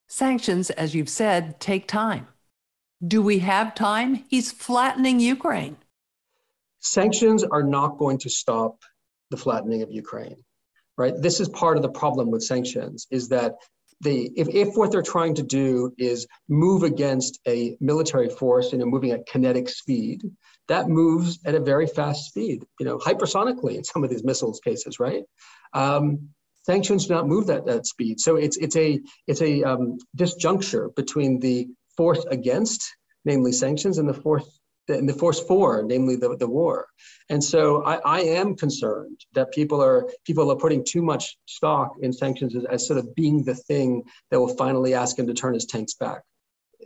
[0.08, 2.28] Sanctions, as you've said, take time.
[3.06, 4.24] Do we have time?
[4.28, 5.76] He's flattening Ukraine.
[6.80, 8.82] Sanctions are not going to stop
[9.30, 10.36] the flattening of Ukraine,
[10.96, 11.14] right?
[11.16, 13.54] This is part of the problem with sanctions is that
[14.04, 18.78] they, if, if what they're trying to do is move against a military force, you
[18.78, 20.22] know, moving at kinetic speed,
[20.68, 24.60] that moves at a very fast speed, you know, hypersonically in some of these missiles
[24.60, 25.24] cases, right?
[25.72, 26.28] Um,
[26.62, 28.20] sanctions do not move that, that speed.
[28.20, 32.84] So it's, it's a, it's a um, disjuncture between the force against,
[33.24, 36.86] namely sanctions, and the force and the force for, namely the, the war.
[37.28, 41.94] And so I, I am concerned that people are people are putting too much stock
[42.00, 45.34] in sanctions as, as sort of being the thing that will finally ask him to
[45.34, 46.22] turn his tanks back.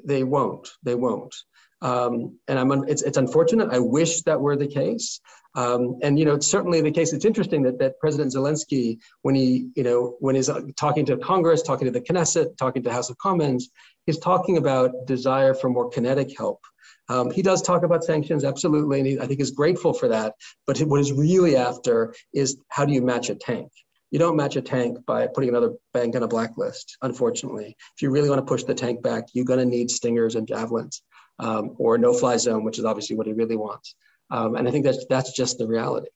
[0.05, 0.69] They won't.
[0.83, 1.35] They won't.
[1.81, 3.69] Um, and I'm it's, it's unfortunate.
[3.71, 5.21] I wish that were the case.
[5.55, 7.13] Um, and you know, it's certainly the case.
[7.13, 11.63] It's interesting that that President Zelensky, when he you know when he's talking to Congress,
[11.63, 13.71] talking to the Knesset, talking to House of Commons,
[14.07, 16.61] he's talking about desire for more kinetic help.
[17.09, 20.35] Um, he does talk about sanctions, absolutely, and he, I think is grateful for that.
[20.67, 23.71] But what he's really after is how do you match a tank?
[24.11, 27.77] You don't match a tank by putting another bank on a blacklist, unfortunately.
[27.97, 30.49] If you really want to push the tank back, you're going to need stingers and
[30.49, 31.03] javelins
[31.39, 33.95] um, or no fly zone, which is obviously what he really wants.
[34.31, 36.09] Um, and I think that's, that's just the reality.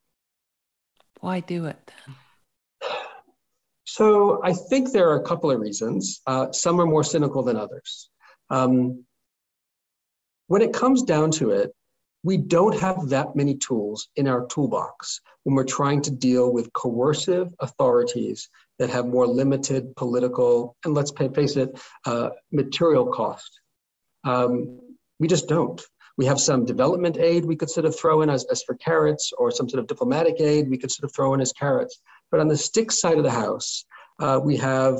[1.20, 2.16] Why do it then?
[3.84, 6.22] So I think there are a couple of reasons.
[6.26, 8.08] Uh, some are more cynical than others.
[8.48, 9.04] Um,
[10.52, 11.72] when it comes down to it,
[12.22, 16.70] we don't have that many tools in our toolbox when we're trying to deal with
[16.74, 21.70] coercive authorities that have more limited political and let's face it,
[22.04, 23.50] uh, material cost.
[24.24, 24.78] Um,
[25.18, 25.80] we just don't.
[26.18, 29.32] We have some development aid we could sort of throw in as, as for carrots,
[29.38, 31.98] or some sort of diplomatic aid we could sort of throw in as carrots.
[32.30, 33.86] But on the stick side of the house,
[34.20, 34.98] uh, we have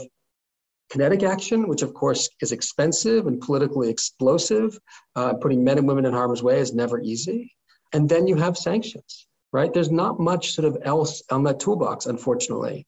[0.92, 4.78] kinetic action, which of course is expensive and politically explosive.
[5.16, 7.50] Uh, putting men and women in harm's way is never easy.
[7.94, 9.72] And then you have sanctions, right?
[9.72, 12.86] There's not much sort of else on that toolbox, unfortunately.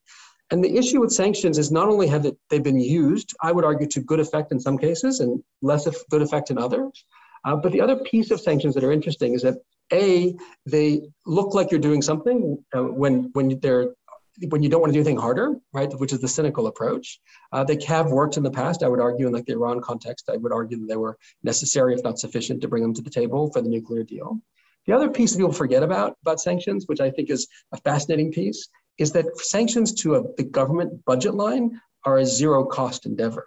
[0.50, 3.86] And the issue with sanctions is not only have they been used, I would argue,
[3.88, 7.06] to good effect in some cases and less of good effect in others.
[7.46, 9.56] Uh, but the other piece of sanctions that are interesting is that
[9.92, 10.34] a
[10.66, 13.88] they look like you're doing something uh, when when they're
[14.48, 17.20] when you don't want to do anything harder, right, which is the cynical approach.
[17.52, 18.82] Uh, they have worked in the past.
[18.82, 21.94] I would argue in like the Iran context, I would argue that they were necessary,
[21.94, 24.40] if not sufficient, to bring them to the table for the nuclear deal.
[24.86, 28.32] The other piece that people forget about about sanctions, which I think is a fascinating
[28.32, 28.68] piece,
[28.98, 33.46] is that sanctions to a, the government budget line are a zero cost endeavor,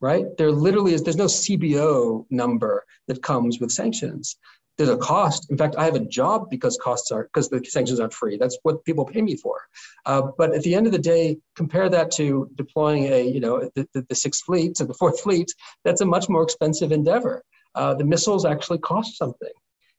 [0.00, 0.26] right?
[0.36, 4.36] There literally is, there's no CBO number that comes with sanctions.
[4.78, 5.50] There's a cost.
[5.50, 8.38] In fact, I have a job because costs are, because the sanctions aren't free.
[8.38, 9.60] That's what people pay me for.
[10.06, 13.68] Uh, but at the end of the day, compare that to deploying a, you know,
[13.74, 15.52] the, the, the sixth fleet to the fourth fleet,
[15.84, 17.42] that's a much more expensive endeavor.
[17.74, 19.52] Uh, the missiles actually cost something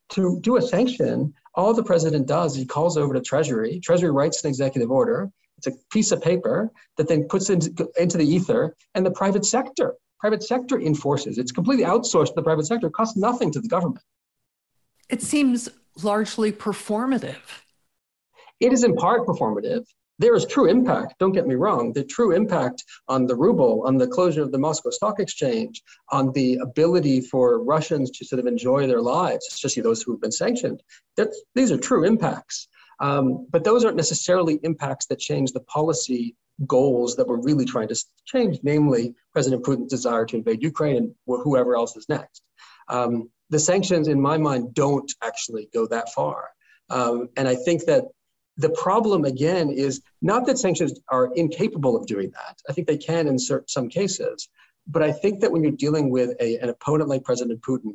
[0.10, 3.80] to do a sanction, all the president does, is he calls over to Treasury.
[3.80, 5.32] Treasury writes an executive order.
[5.58, 9.46] It's a piece of paper that then puts into, into the ether, and the private
[9.46, 11.38] sector, private sector enforces.
[11.38, 12.88] It's completely outsourced to the private sector.
[12.88, 14.04] It costs nothing to the government.
[15.10, 15.70] It seems
[16.02, 17.38] largely performative.
[18.60, 19.86] It is in part performative
[20.20, 23.98] there is true impact, don't get me wrong, the true impact on the ruble, on
[23.98, 25.82] the closure of the Moscow Stock Exchange,
[26.12, 30.22] on the ability for Russians to sort of enjoy their lives, especially those who have
[30.22, 30.84] been sanctioned.
[31.16, 32.68] That's, these are true impacts.
[33.00, 36.36] Um, but those aren't necessarily impacts that change the policy
[36.68, 37.96] goals that we're really trying to
[38.26, 42.42] change, namely President Putin's desire to invade Ukraine and whoever else is next.
[42.90, 46.50] Um, the sanctions, in my mind, don't actually go that far.
[46.90, 48.04] Um, and I think that
[48.58, 52.58] the problem again is not that sanctions are incapable of doing that.
[52.70, 54.50] I think they can in some cases.
[54.86, 57.94] But I think that when you're dealing with a, an opponent like President Putin,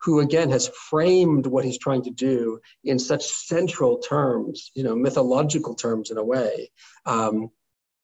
[0.00, 4.94] who again has framed what he's trying to do in such central terms, you know,
[4.94, 6.70] mythological terms in a way,
[7.04, 7.50] um,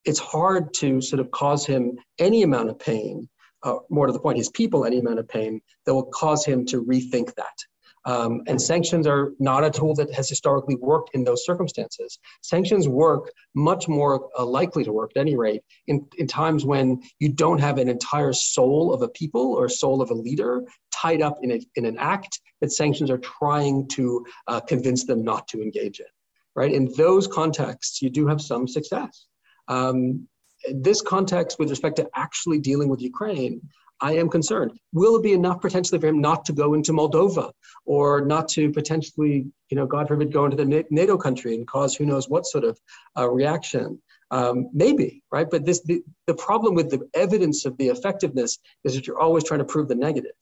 [0.05, 3.29] it's hard to sort of cause him any amount of pain,
[3.65, 6.65] uh, more to the point, his people any amount of pain that will cause him
[6.67, 7.59] to rethink that.
[8.07, 12.19] Um, and sanctions are not a tool that has historically worked in those circumstances.
[12.43, 17.03] Sanctions work much more uh, likely to work, at any rate, in, in times when
[17.19, 20.63] you don't have an entire soul of a people or soul of a leader
[20.93, 25.25] tied up in, a, in an act that sanctions are trying to uh, convince them
[25.25, 26.07] not to engage in.
[26.55, 26.73] Right?
[26.73, 29.27] In those contexts, you do have some success.
[29.67, 30.29] Um,
[30.73, 33.61] this context, with respect to actually dealing with Ukraine,
[34.01, 34.73] I am concerned.
[34.93, 37.53] Will it be enough potentially for him not to go into Moldova
[37.87, 41.95] or not to potentially, you know, God forbid, go into the NATO country and cause
[41.95, 42.79] who knows what sort of
[43.17, 44.03] uh, reaction?
[44.31, 45.49] Um, maybe, right?
[45.49, 49.45] But this the, the problem with the evidence of the effectiveness is that you're always
[49.45, 50.33] trying to prove the negative.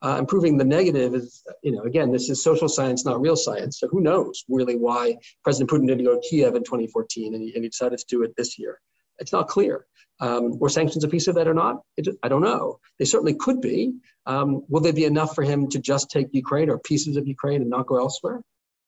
[0.00, 3.34] Uh, and proving the negative is, you know, again, this is social science, not real
[3.34, 3.80] science.
[3.80, 7.52] So who knows really why President Putin didn't go to Kiev in 2014 and he,
[7.54, 8.80] and he decided to do it this year?
[9.18, 9.86] It's not clear.
[10.20, 11.82] Um, were sanctions a piece of that or not?
[11.96, 12.80] It, I don't know.
[12.98, 13.94] They certainly could be.
[14.26, 17.60] Um, will they be enough for him to just take Ukraine or pieces of Ukraine
[17.60, 18.42] and not go elsewhere?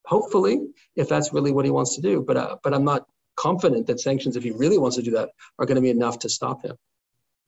[0.05, 0.59] Hopefully,
[0.95, 2.23] if that's really what he wants to do.
[2.25, 3.05] But uh, but I'm not
[3.37, 6.19] confident that sanctions, if he really wants to do that, are going to be enough
[6.19, 6.75] to stop him.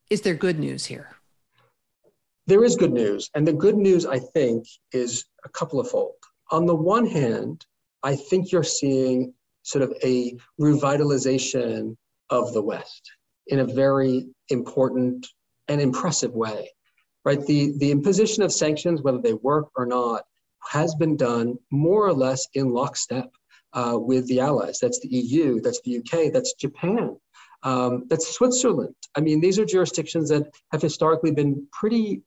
[0.10, 1.10] Is there good news here?
[2.48, 6.16] There is good news, and the good news I think is a couple of fold.
[6.52, 7.66] On the one hand,
[8.04, 11.96] I think you're seeing sort of a revitalization
[12.34, 13.12] of the West
[13.48, 15.28] in a very important
[15.68, 16.70] and impressive way.
[17.26, 17.46] Right?
[17.46, 20.24] The, the imposition of sanctions, whether they work or not,
[20.70, 23.30] has been done more or less in lockstep
[23.74, 24.80] uh, with the allies.
[24.80, 27.18] That's the EU, that's the UK, that's Japan,
[27.64, 28.96] um, that's Switzerland.
[29.16, 32.22] I mean, these are jurisdictions that have historically been pretty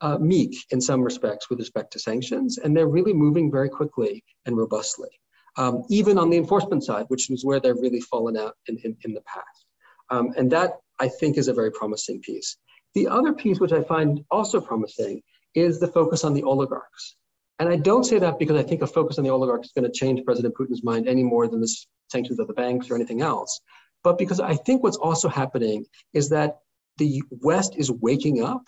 [0.00, 4.22] uh, meek in some respects with respect to sanctions, and they're really moving very quickly
[4.46, 5.10] and robustly,
[5.56, 8.96] um, even on the enforcement side, which is where they've really fallen out in, in,
[9.04, 9.66] in the past.
[10.10, 12.56] Um, and that, I think, is a very promising piece.
[12.94, 15.22] The other piece, which I find also promising,
[15.54, 17.16] is the focus on the oligarchs.
[17.58, 19.90] And I don't say that because I think a focus on the oligarchs is going
[19.90, 21.72] to change President Putin's mind any more than the
[22.10, 23.60] sanctions of the banks or anything else.
[24.02, 26.58] But because I think what's also happening is that
[26.98, 28.62] the West is waking up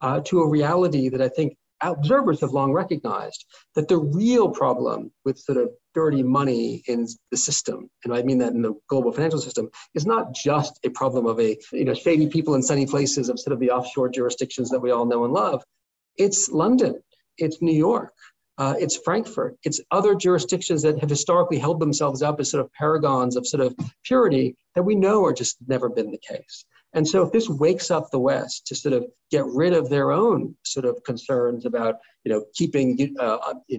[0.00, 5.12] uh, to a reality that I think observers have long recognized that the real problem
[5.24, 9.12] with sort of dirty money in the system, and I mean that in the global
[9.12, 12.86] financial system, is not just a problem of a you know shady people in sunny
[12.86, 15.62] places of sort of the offshore jurisdictions that we all know and love.
[16.16, 17.02] It's London,
[17.38, 18.12] it's New York,
[18.58, 22.72] uh, it's Frankfurt, it's other jurisdictions that have historically held themselves up as sort of
[22.72, 23.74] paragons of sort of
[24.04, 26.64] purity that we know are just never been the case.
[26.94, 30.12] And so if this wakes up the West to sort of get rid of their
[30.12, 33.38] own sort of concerns about, you know, keeping uh,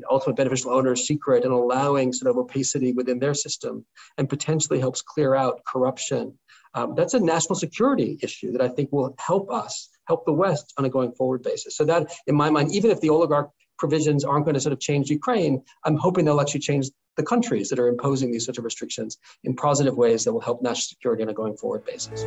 [0.09, 3.85] ultimate beneficial owners secret and allowing sort of opacity within their system
[4.17, 6.37] and potentially helps clear out corruption,
[6.73, 10.73] um, that's a national security issue that I think will help us, help the West
[10.77, 11.77] on a going forward basis.
[11.77, 14.79] So that, in my mind, even if the oligarch provisions aren't going to sort of
[14.79, 18.65] change Ukraine, I'm hoping they'll actually change the countries that are imposing these sorts of
[18.65, 22.25] restrictions in positive ways that will help national security on a going forward basis.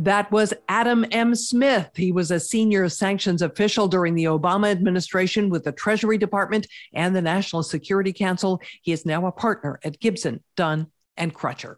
[0.00, 1.34] That was Adam M.
[1.34, 1.90] Smith.
[1.94, 7.14] He was a senior sanctions official during the Obama administration with the Treasury Department and
[7.14, 8.62] the National Security Council.
[8.80, 10.86] He is now a partner at Gibson, Dunn,
[11.18, 11.76] and Crutcher.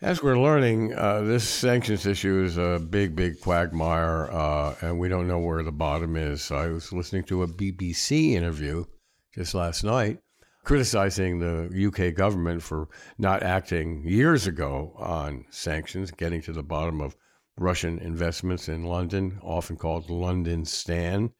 [0.00, 5.10] As we're learning, uh, this sanctions issue is a big, big quagmire, uh, and we
[5.10, 6.50] don't know where the bottom is.
[6.50, 8.86] I was listening to a BBC interview
[9.34, 10.18] just last night
[10.64, 12.88] criticizing the UK government for
[13.18, 17.16] not acting years ago on sanctions, getting to the bottom of
[17.56, 21.32] Russian investments in London, often called London Stan.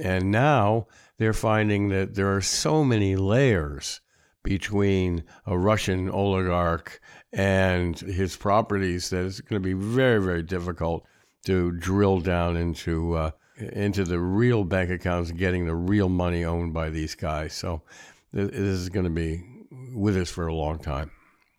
[0.00, 0.86] And now
[1.18, 4.00] they're finding that there are so many layers
[4.42, 7.00] between a Russian oligarch
[7.32, 11.06] and his properties that it's going to be very, very difficult
[11.44, 16.72] to drill down into uh, into the real bank accounts, getting the real money owned
[16.72, 17.52] by these guys.
[17.52, 17.82] So
[18.32, 19.44] this is going to be
[19.94, 21.10] with us for a long time.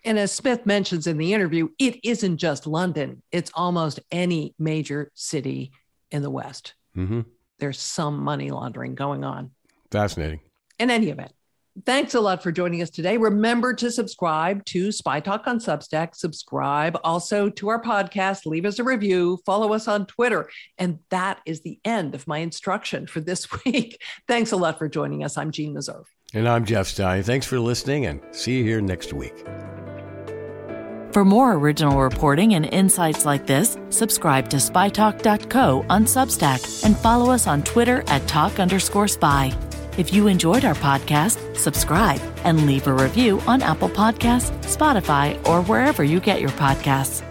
[0.03, 5.11] And as Smith mentions in the interview, it isn't just London, it's almost any major
[5.13, 5.71] city
[6.09, 6.73] in the West.
[6.95, 7.21] Mm-hmm.
[7.59, 9.51] There's some money laundering going on.
[9.91, 10.39] Fascinating.
[10.79, 11.31] In any event,
[11.85, 13.17] thanks a lot for joining us today.
[13.17, 18.83] Remember to subscribe to SpyTalk on Substack, subscribe also to our podcast, leave us a
[18.83, 20.49] review, follow us on Twitter.
[20.79, 24.01] And that is the end of my instruction for this week.
[24.27, 25.37] thanks a lot for joining us.
[25.37, 26.05] I'm Jeanne Meserve.
[26.33, 27.23] And I'm Jeff Stein.
[27.23, 29.33] Thanks for listening and see you here next week.
[31.11, 37.31] For more original reporting and insights like this, subscribe to spytalk.co on Substack and follow
[37.31, 39.51] us on Twitter at talk underscore spy.
[39.97, 45.61] If you enjoyed our podcast, subscribe and leave a review on Apple Podcasts, Spotify, or
[45.63, 47.27] wherever you get your podcasts.